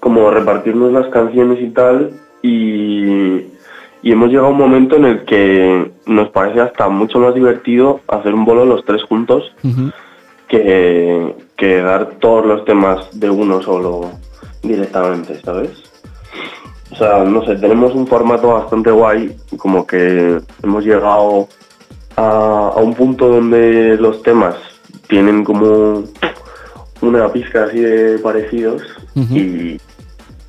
como 0.00 0.30
repartirnos 0.30 0.92
las 0.92 1.08
canciones 1.08 1.60
y 1.60 1.70
tal 1.70 2.10
y 2.42 3.54
y 4.04 4.12
hemos 4.12 4.28
llegado 4.28 4.48
a 4.48 4.50
un 4.50 4.58
momento 4.58 4.96
en 4.96 5.06
el 5.06 5.24
que 5.24 5.90
nos 6.06 6.28
parece 6.28 6.60
hasta 6.60 6.90
mucho 6.90 7.18
más 7.18 7.34
divertido 7.34 8.00
hacer 8.06 8.34
un 8.34 8.44
bolo 8.44 8.66
los 8.66 8.84
tres 8.84 9.02
juntos 9.04 9.50
que, 10.46 11.34
que 11.56 11.80
dar 11.80 12.16
todos 12.20 12.44
los 12.44 12.66
temas 12.66 13.18
de 13.18 13.30
uno 13.30 13.62
solo 13.62 14.10
directamente, 14.62 15.40
¿sabes? 15.40 15.70
O 16.92 16.96
sea, 16.96 17.24
no 17.24 17.46
sé, 17.46 17.56
tenemos 17.56 17.94
un 17.94 18.06
formato 18.06 18.48
bastante 18.48 18.90
guay, 18.90 19.34
como 19.56 19.86
que 19.86 20.38
hemos 20.62 20.84
llegado 20.84 21.48
a, 22.16 22.72
a 22.74 22.80
un 22.80 22.94
punto 22.94 23.28
donde 23.28 23.96
los 23.96 24.22
temas 24.22 24.56
tienen 25.08 25.44
como 25.44 26.04
una 27.00 27.32
pizca 27.32 27.64
así 27.64 27.80
de 27.80 28.18
parecidos 28.18 28.82
y, 29.14 29.78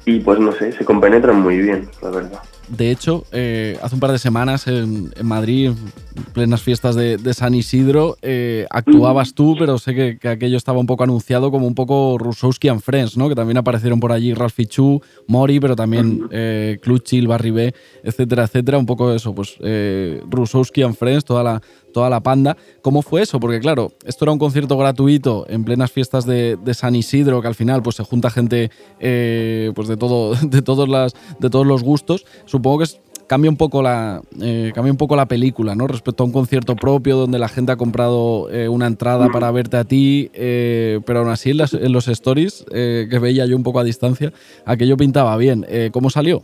y 0.05 0.20
pues 0.20 0.39
no 0.39 0.51
sé, 0.53 0.72
se 0.72 0.86
compenetran 0.86 1.41
muy 1.41 1.57
bien, 1.57 1.89
la 2.01 2.09
verdad. 2.09 2.41
De 2.68 2.89
hecho, 2.89 3.26
eh, 3.32 3.78
hace 3.82 3.95
un 3.95 3.99
par 3.99 4.11
de 4.11 4.18
semanas 4.18 4.68
en, 4.68 5.11
Madrid, 5.22 5.68
en 5.68 6.24
plenas 6.34 6.61
fiestas 6.61 6.95
de, 6.95 7.34
San 7.34 7.53
Isidro, 7.53 8.18
eh, 8.22 8.66
actuabas 8.70 9.34
tú, 9.34 9.55
pero 9.59 9.78
sé 9.78 9.93
que, 9.93 10.18
que 10.18 10.30
aquello 10.30 10.57
estaba 10.57 10.80
un 10.80 10.88
poco 10.88 11.03
anunciado 11.03 11.51
como 11.51 11.68
un 11.68 11.76
poco 11.76 12.18
Rusowski 12.18 12.70
and 12.70 12.82
Friends, 12.82 13.18
¿no? 13.18 13.30
Que 13.30 13.36
también 13.36 13.57
aparecieron 13.57 13.99
por 13.99 14.11
allí 14.11 14.34
Ralph 14.34 14.53
Fichu, 14.53 15.01
Mori, 15.28 15.59
pero 15.59 15.76
también 15.76 16.28
eh, 16.32 16.80
Cluchil, 16.82 17.28
Barry 17.28 17.51
B, 17.51 17.74
etcétera, 18.03 18.45
etcétera. 18.45 18.78
Un 18.78 18.86
poco 18.86 19.11
eso, 19.13 19.36
pues 19.36 19.57
eh, 19.61 20.22
Rusowski 20.30 20.82
and 20.82 20.95
Friends, 20.95 21.26
toda 21.26 21.43
la, 21.43 21.61
toda 21.93 22.09
la 22.09 22.22
panda. 22.22 22.57
¿Cómo 22.82 23.01
fue 23.01 23.22
eso? 23.22 23.39
Porque 23.39 23.59
claro, 23.59 23.91
esto 24.05 24.26
era 24.26 24.32
un 24.32 24.39
concierto 24.39 24.78
gratuito 24.78 25.45
en 25.49 25.63
plenas 25.66 25.91
fiestas 25.91 26.26
de, 26.26 26.57
San 26.74 26.95
Isidro, 26.95 27.41
que 27.41 27.47
al 27.47 27.55
final 27.55 27.84
pues 27.84 27.95
se 27.95 28.03
junta 28.03 28.30
gente 28.30 28.70
pues 28.99 29.88
de, 29.88 29.97
todo, 29.97 30.36
de, 30.41 30.61
todos 30.61 30.89
las, 30.89 31.13
de 31.39 31.49
todos 31.49 31.66
los 31.66 31.84
gustos. 31.84 32.26
Supongo 32.56 32.78
que 32.78 32.84
es- 32.86 33.01
cambia 33.28 33.49
un 33.51 33.58
poco 33.58 33.82
la 33.82 34.22
eh, 34.41 34.72
cambia 34.74 34.91
un 34.93 34.97
poco 34.97 35.16
la 35.18 35.26
película, 35.26 35.76
¿no? 35.76 35.88
Respecto 35.88 36.24
a 36.24 36.26
un 36.26 36.32
concierto 36.32 36.76
propio 36.78 37.18
donde 37.18 37.38
la 37.38 37.49
gente 37.49 37.74
ha 37.74 37.76
comprado 37.76 38.49
eh, 38.49 38.70
una 38.70 38.88
entrada 38.88 39.28
para 39.30 39.51
verte 39.51 39.76
a 39.76 39.84
ti, 39.84 40.30
eh, 40.34 41.01
pero 41.06 41.20
aún 41.20 41.30
así 41.30 41.49
en, 41.51 41.58
las- 41.58 41.74
en 41.74 41.91
los 41.91 42.08
stories 42.08 42.64
que 42.72 43.20
veía 43.22 43.45
yo 43.45 43.58
un 43.58 43.64
poco 43.64 43.80
a 43.80 43.84
distancia, 43.84 44.32
aquello 44.66 44.95
pintaba 44.95 45.36
bien. 45.38 45.66
¿Cómo 45.91 46.10
salió? 46.10 46.43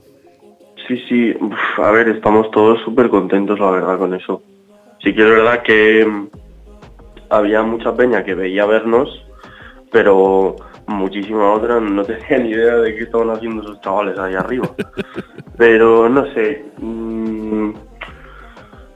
Sí, 0.87 0.97
sí, 1.07 1.31
uf, 1.39 1.79
a 1.79 1.91
ver, 1.91 2.09
estamos 2.09 2.51
todos 2.51 2.81
súper 2.83 3.09
contentos, 3.09 3.57
la 3.59 3.71
verdad, 3.71 3.97
con 3.97 4.13
eso. 4.13 4.41
Sí 5.01 5.13
que 5.13 5.21
es 5.23 5.29
verdad 5.29 5.61
que 5.63 6.05
mm, 6.05 6.27
había 7.29 7.63
mucha 7.63 7.95
peña 7.95 8.23
que 8.25 8.35
veía 8.35 8.65
vernos, 8.65 9.07
pero 9.91 10.55
muchísima 10.91 11.53
otra 11.53 11.79
no 11.79 12.03
tenía 12.03 12.39
ni 12.39 12.49
idea 12.49 12.75
de 12.77 12.95
qué 12.95 13.03
estaban 13.03 13.31
haciendo 13.31 13.63
esos 13.63 13.81
chavales 13.81 14.17
ahí 14.17 14.35
arriba. 14.35 14.69
pero 15.57 16.09
no 16.09 16.25
sé, 16.33 16.65
mm, 16.77 17.71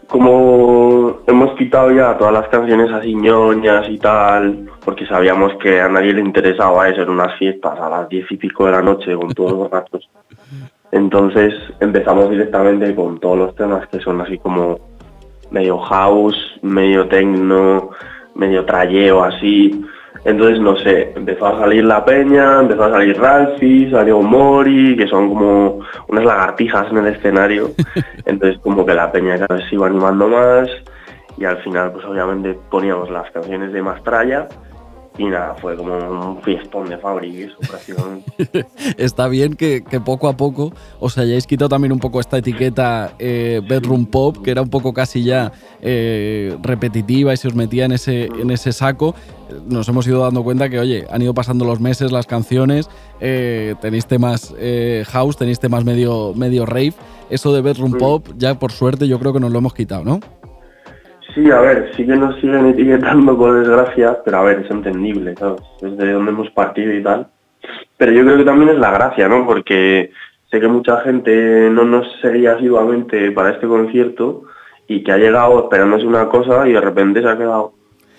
como 0.08 1.22
hemos 1.28 1.56
quitado 1.58 1.92
ya 1.92 2.18
todas 2.18 2.34
las 2.34 2.48
canciones 2.50 2.92
así 2.92 3.16
ñoñas 3.16 3.90
y 3.90 3.98
tal, 3.98 4.70
porque 4.84 5.06
sabíamos 5.06 5.54
que 5.62 5.82
a 5.82 5.90
nadie 5.90 6.14
le 6.14 6.22
interesaba 6.22 6.88
eso 6.88 7.02
en 7.02 7.10
unas 7.10 7.38
fiestas 7.38 7.80
a 7.80 7.90
las 7.90 8.10
diez 8.10 8.26
y 8.32 8.38
pico 8.38 8.66
de 8.66 8.72
la 8.72 8.82
noche 8.82 9.16
con 9.16 9.34
todos 9.34 9.54
los 9.54 9.70
ratos. 9.70 10.10
Entonces 10.92 11.54
empezamos 11.80 12.30
directamente 12.30 12.96
con 12.96 13.20
todos 13.20 13.38
los 13.38 13.56
temas 13.56 13.88
que 13.88 14.00
son 14.00 14.22
así 14.22 14.38
como 14.38 14.80
medio 15.52 15.78
house, 15.80 16.38
medio 16.62 17.08
techno, 17.08 17.90
medio 18.36 18.64
trayeo 18.66 19.24
así. 19.24 19.86
Entonces, 20.26 20.60
no 20.60 20.76
sé, 20.78 21.14
empezó 21.16 21.46
a 21.46 21.60
salir 21.60 21.86
La 21.86 22.04
Peña, 22.04 22.60
empezó 22.60 22.86
a 22.86 22.92
salir 22.92 23.18
Ralphie, 23.20 23.92
salió 23.92 24.22
Mori, 24.22 24.98
que 24.98 25.08
son 25.08 25.30
como 25.30 25.80
unas 26.08 26.26
lagartijas 26.26 26.92
en 26.92 26.98
el 26.98 27.08
escenario. 27.14 27.70
Entonces, 28.26 28.60
como 28.62 28.86
que 28.86 28.96
La 28.96 29.12
Peña 29.12 29.38
cada 29.38 29.56
vez 29.56 29.70
se 29.70 29.76
iba 29.76 29.86
animando 29.86 30.28
más 30.28 30.68
y 31.38 31.46
al 31.46 31.58
final, 31.58 31.92
pues 31.92 32.06
obviamente 32.06 32.58
poníamos 32.72 33.10
las 33.12 33.30
canciones 33.32 33.72
de 33.72 33.82
Mastraya 33.84 34.48
y 35.18 35.26
nada, 35.26 35.56
fue 35.56 35.76
como 35.76 35.96
un 35.96 36.42
fiestón 36.42 36.90
de 36.90 36.98
fábrica, 36.98 37.48
eso 37.48 37.58
prácticamente. 37.60 38.66
Está 38.98 39.28
bien 39.28 39.56
que, 39.56 39.84
que 39.84 40.00
poco 40.00 40.28
a 40.28 40.36
poco 40.36 40.74
os 41.00 41.18
hayáis 41.18 41.48
quitado 41.48 41.70
también 41.70 41.92
un 41.92 42.00
poco 42.00 42.20
esta 42.20 42.38
etiqueta 42.38 43.14
eh, 43.20 43.62
bedroom 43.68 44.06
pop, 44.06 44.38
que 44.44 44.52
era 44.52 44.62
un 44.62 44.70
poco 44.70 44.94
casi 44.94 45.24
ya 45.24 45.52
eh, 45.82 46.58
repetitiva 46.62 47.34
y 47.34 47.38
se 47.38 47.48
os 47.48 47.56
metía 47.56 47.86
en 47.86 47.94
ese, 47.94 48.26
en 48.26 48.52
ese 48.52 48.74
saco. 48.74 49.16
Nos 49.68 49.88
hemos 49.88 50.08
ido 50.08 50.22
dando 50.22 50.44
cuenta 50.44 50.70
que, 50.70 50.80
oye, 50.80 51.06
han 51.10 51.22
ido 51.22 51.34
pasando 51.34 51.66
los 51.66 51.80
meses, 51.80 52.12
las 52.12 52.26
canciones, 52.26 52.90
eh, 53.22 53.76
tenéis 53.80 54.08
temas 54.08 54.54
eh, 54.58 55.04
house, 55.08 55.38
tenéis 55.38 55.60
temas 55.60 55.86
medio, 55.86 56.34
medio 56.36 56.66
rave. 56.66 56.94
Eso 57.30 57.54
de 57.54 57.62
bedroom 57.62 57.94
pop, 57.94 58.28
ya 58.38 58.60
por 58.60 58.72
suerte 58.72 59.08
yo 59.08 59.20
creo 59.20 59.34
que 59.34 59.40
nos 59.40 59.52
lo 59.52 59.60
hemos 59.60 59.74
quitado, 59.74 60.04
¿no? 60.04 60.20
Sí, 61.36 61.52
a 61.52 61.60
ver, 61.60 61.92
sí 61.98 62.06
que 62.06 62.16
nos 62.16 62.40
siguen 62.40 62.68
etiquetando 62.68 63.38
por 63.38 63.60
desgracia, 63.60 64.20
pero 64.24 64.38
a 64.38 64.44
ver, 64.44 64.62
es 64.62 64.72
entendible, 64.72 65.36
¿sabes? 65.36 65.62
Es 65.82 65.98
de 65.98 66.14
donde 66.14 66.32
hemos 66.32 66.50
partido 66.52 66.94
y 66.94 67.04
tal. 67.04 67.28
Pero 67.98 68.14
yo 68.14 68.24
creo 68.24 68.38
que 68.38 68.46
también 68.46 68.70
es 68.70 68.78
la 68.78 68.92
gracia, 68.92 69.28
¿no? 69.28 69.46
Porque 69.46 70.12
sé 70.50 70.62
que 70.62 70.68
mucha 70.70 71.02
gente 71.02 71.70
no 71.70 71.84
nos 71.84 72.08
seguía 72.22 72.54
asiduamente 72.54 73.32
para 73.32 73.50
este 73.50 73.68
concierto 73.68 74.44
y 74.88 75.04
que 75.04 75.12
ha 75.12 75.18
llegado 75.18 75.60
esperándose 75.60 76.06
una 76.06 76.30
cosa 76.30 76.70
y 76.70 76.72
de 76.72 76.80
repente 76.80 77.22
se 77.22 77.28
ha 77.28 77.38
quedado 77.38 77.74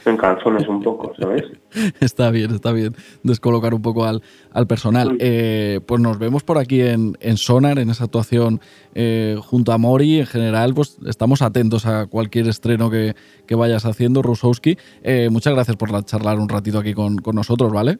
en 0.06 0.16
calzones 0.16 0.66
un 0.68 0.82
poco, 0.82 1.12
¿sabes? 1.18 1.42
está 2.00 2.30
bien, 2.30 2.52
está 2.54 2.72
bien 2.72 2.94
descolocar 3.22 3.74
un 3.74 3.82
poco 3.82 4.04
al, 4.04 4.22
al 4.52 4.66
personal. 4.66 5.16
Eh, 5.20 5.80
pues 5.86 6.00
nos 6.00 6.18
vemos 6.18 6.42
por 6.44 6.58
aquí 6.58 6.80
en, 6.80 7.16
en 7.20 7.36
Sonar, 7.36 7.78
en 7.78 7.90
esa 7.90 8.04
actuación 8.04 8.60
eh, 8.94 9.36
junto 9.40 9.72
a 9.72 9.78
Mori. 9.78 10.20
En 10.20 10.26
general, 10.26 10.74
pues 10.74 10.98
estamos 11.06 11.42
atentos 11.42 11.86
a 11.86 12.06
cualquier 12.06 12.48
estreno 12.48 12.90
que, 12.90 13.14
que 13.46 13.54
vayas 13.54 13.84
haciendo, 13.86 14.22
Rusowski. 14.22 14.76
Eh, 15.02 15.28
muchas 15.30 15.54
gracias 15.54 15.76
por 15.76 15.90
la- 15.90 16.02
charlar 16.02 16.38
un 16.38 16.48
ratito 16.48 16.78
aquí 16.78 16.94
con, 16.94 17.16
con 17.18 17.34
nosotros, 17.36 17.72
¿vale? 17.72 17.98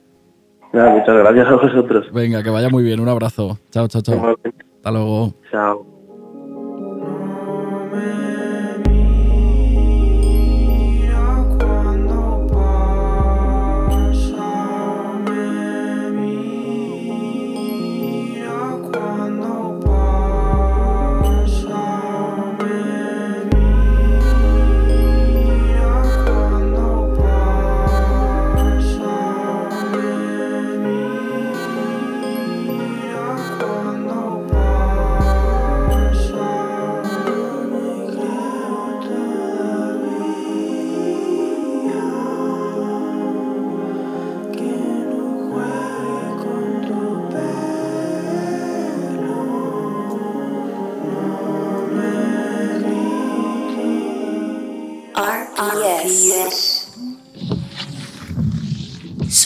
Nada, 0.72 0.90
muchas 0.90 1.16
gracias 1.16 1.46
a 1.48 1.54
vosotros. 1.56 2.06
Venga, 2.12 2.42
que 2.42 2.50
vaya 2.50 2.68
muy 2.68 2.82
bien. 2.82 3.00
Un 3.00 3.08
abrazo. 3.08 3.58
Chao, 3.70 3.88
chao, 3.88 4.02
chao. 4.02 4.36
Hasta 4.76 4.90
luego. 4.90 5.34
Chao. 5.50 5.86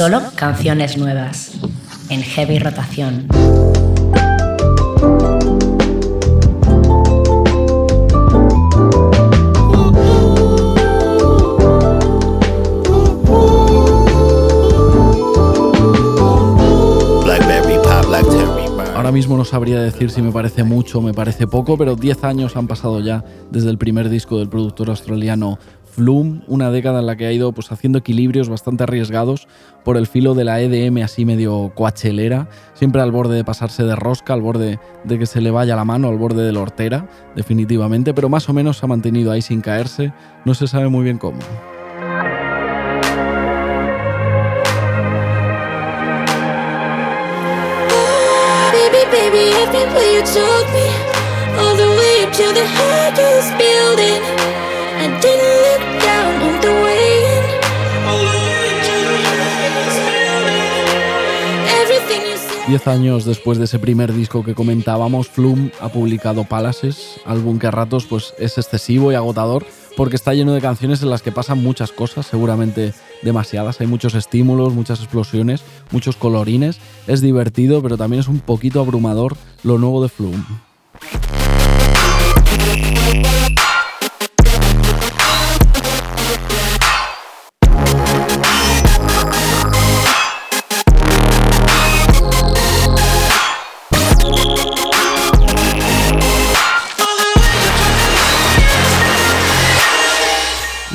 Solo 0.01 0.22
canciones 0.34 0.96
nuevas. 0.96 1.51
En 2.09 2.22
heavy 2.22 2.59
rotación. 2.59 3.28
Ahora 18.94 19.12
mismo 19.12 19.36
no 19.36 19.44
sabría 19.44 19.80
decir 19.80 20.11
si 20.11 20.22
me 20.22 20.32
parece 20.32 20.62
mucho 20.62 20.98
o 20.98 21.03
me 21.03 21.12
parece 21.12 21.46
poco, 21.46 21.76
pero 21.76 21.96
10 21.96 22.24
años 22.24 22.57
han 22.57 22.66
pasado 22.66 23.01
ya 23.01 23.24
desde 23.51 23.68
el 23.68 23.76
primer 23.76 24.09
disco 24.09 24.38
del 24.38 24.48
productor 24.48 24.88
australiano 24.88 25.59
Flume, 25.91 26.43
una 26.47 26.70
década 26.70 27.01
en 27.01 27.07
la 27.07 27.16
que 27.16 27.26
ha 27.26 27.32
ido 27.32 27.53
pues, 27.53 27.72
haciendo 27.72 27.99
equilibrios 27.99 28.49
bastante 28.49 28.84
arriesgados 28.84 29.49
por 29.84 29.97
el 29.97 30.07
filo 30.07 30.34
de 30.34 30.45
la 30.45 30.61
EDM 30.61 31.03
así 31.03 31.24
medio 31.24 31.72
coachelera, 31.74 32.49
siempre 32.74 33.03
al 33.03 33.11
borde 33.11 33.36
de 33.36 33.45
pasarse 33.45 33.82
de 33.82 33.97
rosca, 33.97 34.32
al 34.32 34.41
borde 34.41 34.78
de 35.05 35.18
que 35.18 35.26
se 35.26 35.41
le 35.41 35.51
vaya 35.51 35.76
la 35.76 35.84
mano, 35.84 36.09
al 36.09 36.16
borde 36.16 36.45
de 36.45 36.53
la 36.53 36.61
hortera, 36.61 37.09
definitivamente, 37.34 38.14
pero 38.14 38.28
más 38.28 38.49
o 38.49 38.53
menos 38.53 38.78
se 38.78 38.86
ha 38.86 38.88
mantenido 38.88 39.32
ahí 39.32 39.43
sin 39.43 39.61
caerse, 39.61 40.12
no 40.45 40.55
se 40.55 40.66
sabe 40.66 40.88
muy 40.88 41.05
bien 41.05 41.18
cómo. 41.18 41.38
Baby, 48.72 49.05
baby, 49.12 49.51
Diez 62.70 62.86
años 62.86 63.24
después 63.24 63.58
de 63.58 63.64
ese 63.64 63.80
primer 63.80 64.12
disco 64.12 64.44
que 64.44 64.54
comentábamos, 64.54 65.28
Flume 65.28 65.72
ha 65.80 65.88
publicado 65.88 66.44
Palaces, 66.44 67.20
álbum 67.26 67.58
que 67.58 67.66
a 67.66 67.72
ratos 67.72 68.06
pues, 68.06 68.32
es 68.38 68.58
excesivo 68.58 69.10
y 69.10 69.16
agotador 69.16 69.66
porque 69.96 70.14
está 70.14 70.34
lleno 70.34 70.54
de 70.54 70.60
canciones 70.60 71.02
en 71.02 71.10
las 71.10 71.20
que 71.20 71.32
pasan 71.32 71.60
muchas 71.60 71.90
cosas, 71.90 72.26
seguramente 72.26 72.94
demasiadas. 73.22 73.80
Hay 73.80 73.88
muchos 73.88 74.14
estímulos, 74.14 74.72
muchas 74.72 75.00
explosiones, 75.00 75.64
muchos 75.90 76.14
colorines. 76.14 76.78
Es 77.08 77.20
divertido, 77.20 77.82
pero 77.82 77.96
también 77.96 78.20
es 78.20 78.28
un 78.28 78.38
poquito 78.38 78.78
abrumador 78.78 79.36
lo 79.64 79.76
nuevo 79.76 80.00
de 80.00 80.08
Flume. 80.08 80.69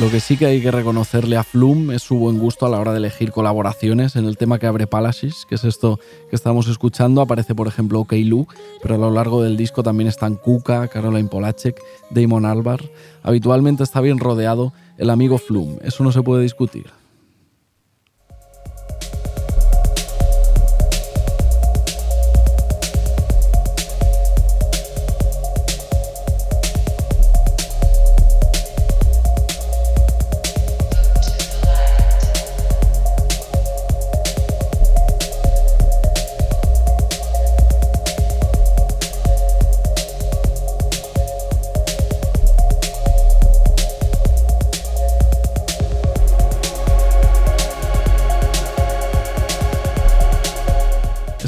Lo 0.06 0.12
que 0.12 0.20
sí 0.20 0.38
que 0.38 0.46
hay 0.46 0.62
que 0.62 0.70
reconocerle 0.70 1.36
a 1.36 1.44
Flume 1.44 1.96
es 1.96 2.04
su 2.04 2.20
buen 2.20 2.38
gusto 2.38 2.68
a 2.68 2.70
la 2.70 2.80
hora 2.80 2.92
de 2.92 3.00
elegir 3.00 3.32
colaboraciones. 3.32 4.16
En 4.16 4.26
el 4.26 4.38
tema 4.38 4.60
que 4.60 4.68
abre 4.68 4.86
Palaces, 4.86 5.48
que 5.50 5.56
es 5.56 5.64
esto 5.64 6.00
que 6.30 6.36
estamos 6.36 6.68
escuchando, 6.68 7.22
aparece 7.22 7.56
por 7.56 7.68
ejemplo 7.68 8.02
OK 8.02 8.14
Lu, 8.24 8.46
pero 8.84 8.94
a 8.94 8.98
lo 9.00 9.10
largo 9.10 9.42
del 9.42 9.58
disco 9.58 9.82
también 9.82 10.08
están 10.08 10.36
Kuka, 10.36 10.90
Caroline 10.90 11.28
Polacek, 11.28 11.82
Damon 12.12 12.46
Albar. 12.46 12.84
Habitualmente 13.24 13.82
está 13.82 14.00
bien 14.00 14.20
rodeado 14.20 14.74
el 15.00 15.10
amigo 15.10 15.40
Flume, 15.40 15.80
eso 15.82 16.04
no 16.04 16.12
se 16.12 16.22
puede 16.22 16.44
discutir. 16.44 16.86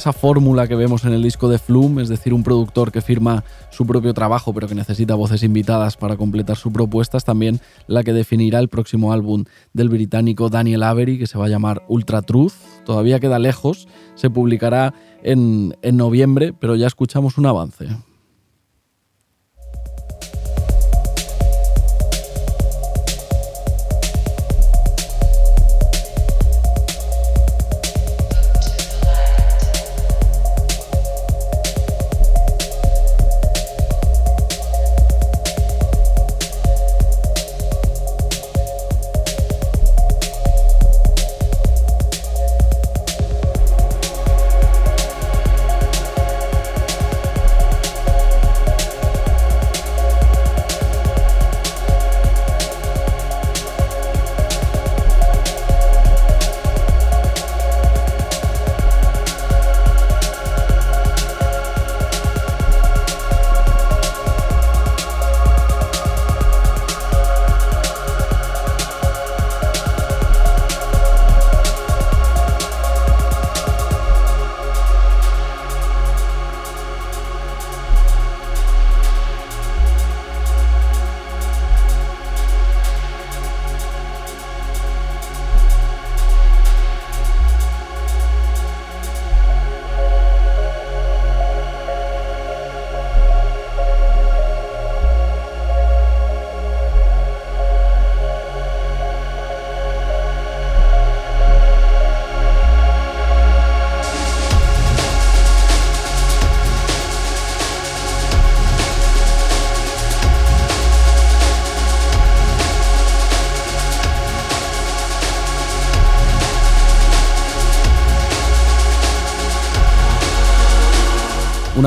Esa 0.08 0.14
fórmula 0.18 0.70
que 0.70 0.76
vemos 0.76 1.04
en 1.04 1.12
el 1.12 1.22
disco 1.22 1.50
de 1.50 1.60
Flume, 1.60 2.02
es 2.02 2.08
decir, 2.08 2.34
un 2.34 2.42
productor 2.42 2.94
que 2.94 3.02
firma 3.02 3.44
su 3.72 3.86
propio 3.86 4.14
trabajo 4.14 4.54
pero 4.54 4.66
que 4.66 4.74
necesita 4.74 5.16
voces 5.16 5.44
invitadas 5.44 5.98
para 5.98 6.16
completar 6.16 6.56
su 6.56 6.72
propuesta, 6.72 7.18
es 7.18 7.26
también 7.26 7.60
la 7.88 8.06
que 8.06 8.14
definirá 8.14 8.60
el 8.60 8.70
próximo 8.70 9.12
álbum 9.12 9.44
del 9.74 9.90
británico 9.90 10.48
Daniel 10.48 10.84
Avery, 10.84 11.20
que 11.20 11.28
se 11.28 11.38
va 11.38 11.48
a 11.48 11.50
llamar 11.50 11.84
Ultra 11.90 12.22
Truth. 12.22 12.54
Todavía 12.86 13.20
queda 13.20 13.38
lejos, 13.38 13.90
se 14.16 14.30
publicará 14.30 14.94
en, 15.24 15.76
en 15.82 15.98
noviembre, 15.98 16.54
pero 16.58 16.78
ya 16.78 16.88
escuchamos 16.88 17.38
un 17.38 17.48
avance. 17.48 17.88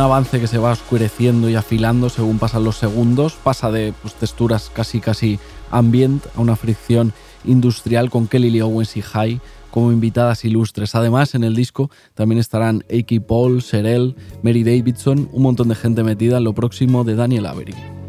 Avance 0.01 0.41
que 0.41 0.47
se 0.47 0.59
va 0.59 0.73
oscureciendo 0.73 1.49
y 1.49 1.55
afilando 1.55 2.09
según 2.09 2.39
pasan 2.39 2.65
los 2.65 2.77
segundos, 2.77 3.35
pasa 3.35 3.71
de 3.71 3.93
pues, 4.03 4.15
texturas 4.15 4.71
casi 4.73 5.01
casi 5.01 5.39
ambient 5.71 6.25
a 6.37 6.41
una 6.41 6.57
fricción 6.57 7.13
industrial 7.45 8.11
con 8.11 8.27
Kelly 8.27 8.51
Lee 8.51 8.61
Owens 8.61 8.97
y 8.97 9.03
High 9.03 9.41
como 9.71 9.93
invitadas 9.93 10.45
ilustres. 10.45 10.95
Además, 10.95 11.35
en 11.35 11.45
el 11.45 11.55
disco 11.55 11.91
también 12.15 12.39
estarán 12.39 12.85
Aki 12.93 13.21
Paul, 13.21 13.63
Serel, 13.63 14.17
Mary 14.43 14.65
Davidson, 14.65 15.29
un 15.33 15.43
montón 15.43 15.69
de 15.69 15.75
gente 15.75 16.03
metida 16.03 16.39
en 16.39 16.45
lo 16.45 16.55
próximo 16.55 17.05
de 17.05 17.15
Daniel 17.15 17.47
Avery. 17.47 18.00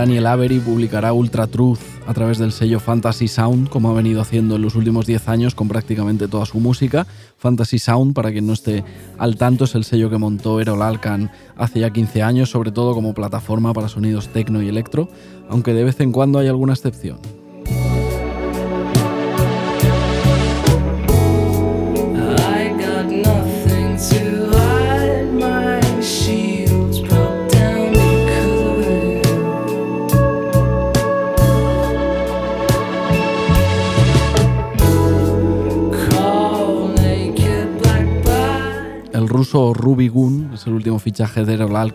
Daniel 0.00 0.28
Avery 0.28 0.60
publicará 0.60 1.12
Ultra 1.12 1.46
Truth 1.46 1.80
a 2.06 2.14
través 2.14 2.38
del 2.38 2.52
sello 2.52 2.80
Fantasy 2.80 3.28
Sound, 3.28 3.68
como 3.68 3.90
ha 3.90 3.92
venido 3.92 4.22
haciendo 4.22 4.56
en 4.56 4.62
los 4.62 4.74
últimos 4.74 5.04
10 5.04 5.28
años 5.28 5.54
con 5.54 5.68
prácticamente 5.68 6.26
toda 6.26 6.46
su 6.46 6.58
música. 6.58 7.06
Fantasy 7.36 7.78
Sound, 7.78 8.14
para 8.14 8.32
quien 8.32 8.46
no 8.46 8.54
esté 8.54 8.82
al 9.18 9.36
tanto, 9.36 9.64
es 9.64 9.74
el 9.74 9.84
sello 9.84 10.08
que 10.08 10.16
montó 10.16 10.58
Erol 10.58 10.80
Alkan 10.80 11.30
hace 11.54 11.80
ya 11.80 11.90
15 11.90 12.22
años, 12.22 12.48
sobre 12.48 12.72
todo 12.72 12.94
como 12.94 13.12
plataforma 13.12 13.74
para 13.74 13.88
sonidos 13.88 14.28
techno 14.28 14.62
y 14.62 14.68
electro, 14.68 15.10
aunque 15.50 15.74
de 15.74 15.84
vez 15.84 16.00
en 16.00 16.12
cuando 16.12 16.38
hay 16.38 16.48
alguna 16.48 16.72
excepción. 16.72 17.18
Ruso 39.40 39.72
Ruby 39.72 40.08
Goon, 40.08 40.50
es 40.52 40.66
el 40.66 40.74
último 40.74 40.98
fichaje 40.98 41.46
de 41.46 41.54
Errol 41.54 41.94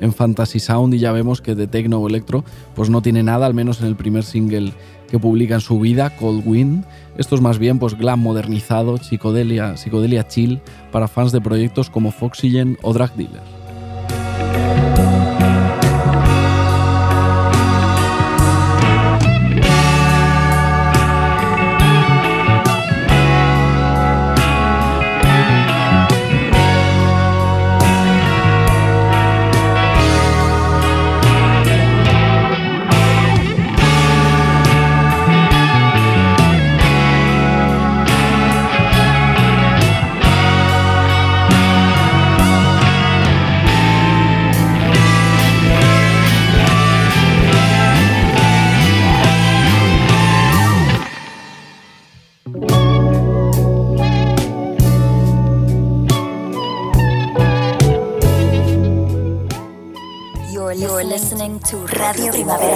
en 0.00 0.12
Fantasy 0.12 0.58
Sound 0.58 0.92
y 0.94 0.98
ya 0.98 1.12
vemos 1.12 1.40
que 1.40 1.54
de 1.54 1.68
Techno 1.68 2.00
o 2.00 2.08
Electro 2.08 2.42
pues 2.74 2.90
no 2.90 3.00
tiene 3.02 3.22
nada, 3.22 3.46
al 3.46 3.54
menos 3.54 3.80
en 3.80 3.86
el 3.86 3.94
primer 3.94 4.24
single 4.24 4.72
que 5.08 5.20
publica 5.20 5.54
en 5.54 5.60
su 5.60 5.78
vida, 5.78 6.10
Cold 6.16 6.42
Wind. 6.44 6.84
Esto 7.16 7.36
es 7.36 7.40
más 7.40 7.60
bien 7.60 7.78
pues 7.78 7.96
glam 7.96 8.18
modernizado, 8.18 8.96
psicodelia, 8.96 9.76
psicodelia 9.76 10.26
chill 10.26 10.60
para 10.90 11.06
fans 11.06 11.30
de 11.30 11.40
proyectos 11.40 11.88
como 11.88 12.10
Foxygen 12.10 12.76
o 12.82 12.92
Drag 12.92 13.14
Dealer. 13.14 13.42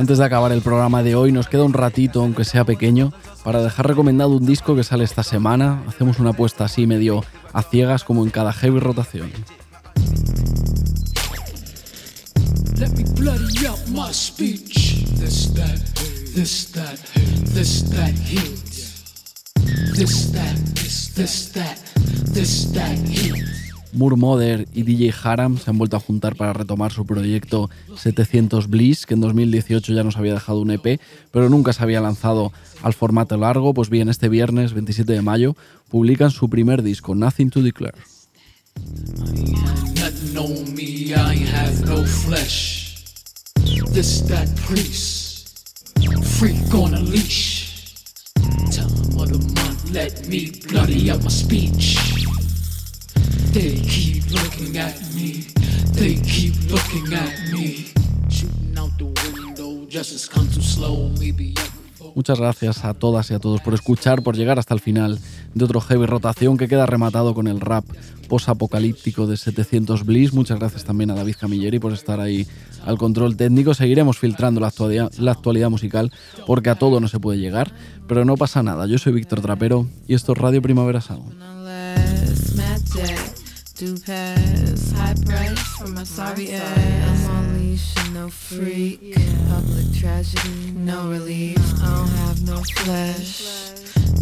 Antes 0.00 0.16
de 0.16 0.24
acabar 0.24 0.50
el 0.50 0.62
programa 0.62 1.02
de 1.02 1.14
hoy, 1.14 1.30
nos 1.30 1.46
queda 1.46 1.62
un 1.62 1.74
ratito, 1.74 2.22
aunque 2.22 2.46
sea 2.46 2.64
pequeño, 2.64 3.12
para 3.44 3.62
dejar 3.62 3.86
recomendado 3.86 4.30
un 4.30 4.46
disco 4.46 4.74
que 4.74 4.82
sale 4.82 5.04
esta 5.04 5.22
semana. 5.22 5.82
Hacemos 5.86 6.18
una 6.18 6.30
apuesta 6.30 6.64
así 6.64 6.86
medio 6.86 7.22
a 7.52 7.62
ciegas 7.62 8.02
como 8.02 8.24
en 8.24 8.30
cada 8.30 8.50
heavy 8.54 8.78
rotación. 8.80 9.30
Let 12.78 12.92
me 12.96 13.04
bloody 13.14 13.66
up 13.66 13.78
my 13.88 14.10
speech. 14.10 15.04
This, 15.18 15.52
that, 15.52 15.78
this, 16.34 16.72
that, 16.72 16.98
this, 17.52 17.82
that 17.90 18.14
heat. 18.14 18.56
This, 19.94 20.32
that, 20.32 20.56
this, 20.76 21.52
that, 21.52 21.76
this, 22.32 22.72
that 22.72 22.96
heat. 23.06 23.59
Murmoder 23.92 24.68
y 24.72 24.82
DJ 24.82 25.12
Haram 25.22 25.58
se 25.58 25.70
han 25.70 25.78
vuelto 25.78 25.96
a 25.96 26.00
juntar 26.00 26.36
para 26.36 26.52
retomar 26.52 26.92
su 26.92 27.04
proyecto 27.06 27.70
700 27.96 28.68
Bliss, 28.68 29.06
que 29.06 29.14
en 29.14 29.20
2018 29.20 29.92
ya 29.92 30.04
nos 30.04 30.16
había 30.16 30.34
dejado 30.34 30.60
un 30.60 30.70
EP, 30.70 31.00
pero 31.30 31.48
nunca 31.48 31.72
se 31.72 31.82
había 31.82 32.00
lanzado 32.00 32.52
al 32.82 32.94
formato 32.94 33.36
largo. 33.36 33.74
Pues 33.74 33.90
bien, 33.90 34.08
este 34.08 34.28
viernes 34.28 34.72
27 34.72 35.12
de 35.12 35.22
mayo 35.22 35.56
publican 35.88 36.30
su 36.30 36.48
primer 36.48 36.82
disco, 36.82 37.14
Nothing 37.14 37.50
to 37.50 37.62
Declare. 37.62 37.98
Month, 49.38 49.90
let 49.90 50.28
me 50.28 50.50
bloody 50.66 51.10
up 51.10 51.22
my 51.22 51.28
speech. 51.28 52.29
They 53.52 53.80
keep 53.82 54.30
looking 54.30 54.78
at 54.78 54.94
me, 55.14 55.46
they 55.94 56.14
keep 56.22 56.54
looking 56.70 57.12
at 57.12 57.52
me. 57.52 57.92
Shooting 58.28 58.78
out 58.78 58.90
the 58.96 59.06
window, 59.06 59.86
justice 59.88 60.28
come 60.28 60.48
too 60.48 60.62
slow, 60.62 61.10
maybe 61.18 61.54
I 61.58 61.80
Muchas 62.14 62.38
gracias 62.38 62.84
a 62.84 62.94
todas 62.94 63.30
y 63.30 63.34
a 63.34 63.38
todos 63.38 63.60
por 63.60 63.74
escuchar, 63.74 64.22
por 64.22 64.36
llegar 64.36 64.58
hasta 64.58 64.74
el 64.74 64.80
final 64.80 65.18
de 65.54 65.64
otro 65.64 65.80
heavy 65.80 66.06
rotación 66.06 66.56
que 66.56 66.68
queda 66.68 66.86
rematado 66.86 67.34
con 67.34 67.46
el 67.46 67.60
rap 67.60 67.84
post-apocalíptico 68.28 69.26
de 69.26 69.36
700 69.36 70.04
Bliss. 70.04 70.32
Muchas 70.32 70.58
gracias 70.58 70.84
también 70.84 71.10
a 71.10 71.14
David 71.14 71.36
Camilleri 71.38 71.78
por 71.78 71.92
estar 71.92 72.20
ahí 72.20 72.46
al 72.84 72.98
control 72.98 73.36
técnico. 73.36 73.74
Seguiremos 73.74 74.18
filtrando 74.18 74.60
la 74.60 74.68
actualidad, 74.68 75.12
la 75.18 75.32
actualidad 75.32 75.70
musical 75.70 76.12
porque 76.46 76.70
a 76.70 76.76
todo 76.76 77.00
no 77.00 77.08
se 77.08 77.20
puede 77.20 77.38
llegar, 77.38 77.72
pero 78.06 78.24
no 78.24 78.36
pasa 78.36 78.62
nada. 78.62 78.86
Yo 78.86 78.98
soy 78.98 79.12
Víctor 79.12 79.40
Trapero 79.40 79.86
y 80.06 80.14
esto 80.14 80.32
es 80.32 80.38
Radio 80.38 80.62
Primavera 80.62 81.00
Sound. 81.00 81.34
Do 83.80 83.96
pass. 83.98 84.92
High 84.92 85.14
price 85.24 85.58
for 85.78 85.88
my 85.88 86.04
sorry 86.04 86.52
ass. 86.52 87.26
I'm 87.26 87.30
on 87.30 87.58
leash 87.58 87.96
and 87.96 88.12
no 88.12 88.28
freak. 88.28 89.16
Public 89.48 89.86
tragedy, 89.98 90.72
no 90.72 90.98
uh-huh. 90.98 91.08
relief. 91.08 91.58
I 91.82 91.96
don't 91.96 92.08
have 92.26 92.46
no 92.46 92.62
flesh, 92.84 93.38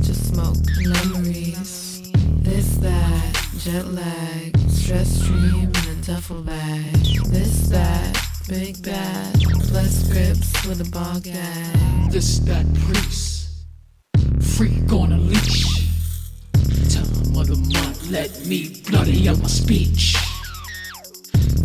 just 0.06 0.28
smoke 0.28 0.62
and 0.76 0.90
memories. 0.90 2.12
This, 2.46 2.76
that, 2.76 3.48
jet 3.58 3.88
lag, 3.88 4.56
stress 4.70 5.26
dream 5.26 5.72
in 5.74 5.86
a 5.90 6.02
duffel 6.06 6.42
bag. 6.42 6.94
This, 7.26 7.68
that, 7.70 8.16
big 8.48 8.80
bad, 8.84 9.42
plus 9.70 10.08
grips 10.12 10.66
with 10.66 10.86
a 10.86 10.90
ball 10.92 11.18
gag. 11.18 12.12
This, 12.12 12.38
that 12.46 12.66
priest, 12.86 13.64
freak 14.56 14.92
on 14.92 15.12
a 15.12 15.18
leash. 15.18 15.77
Time 16.88 17.36
of 17.36 17.46
the 17.48 17.56
month, 17.72 18.10
let 18.10 18.46
me 18.46 18.80
bloody 18.88 19.28
up 19.28 19.38
my 19.38 19.48
speech. 19.48 20.16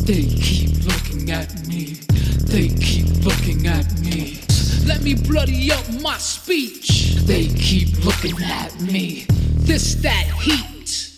They 0.06 0.24
keep 0.24 0.84
looking 0.86 1.32
at 1.32 1.68
me, 1.68 2.00
they 2.46 2.70
keep 2.70 3.08
looking 3.24 3.68
at 3.68 4.00
me. 4.00 4.42
Let 4.86 5.02
me 5.02 5.14
bloody 5.16 5.72
up 5.72 5.86
my 6.02 6.18
speech. 6.18 7.16
They 7.26 7.48
keep 7.48 8.04
looking 8.04 8.36
at 8.44 8.80
me. 8.82 9.26
This, 9.64 9.96
that 9.96 10.26
heat. 10.42 11.10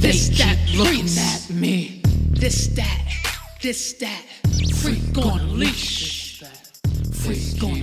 They 0.00 0.12
keep 0.12 0.78
looking 0.78 1.08
at 1.18 1.50
me. 1.50 2.02
This, 2.30 2.68
that, 2.68 3.02
this, 3.60 3.94
that. 3.94 4.22
Freak 4.76 5.18
on 5.18 5.40
a 5.40 5.44
leash. 5.44 6.44
Freak 7.12 7.62
on 7.64 7.82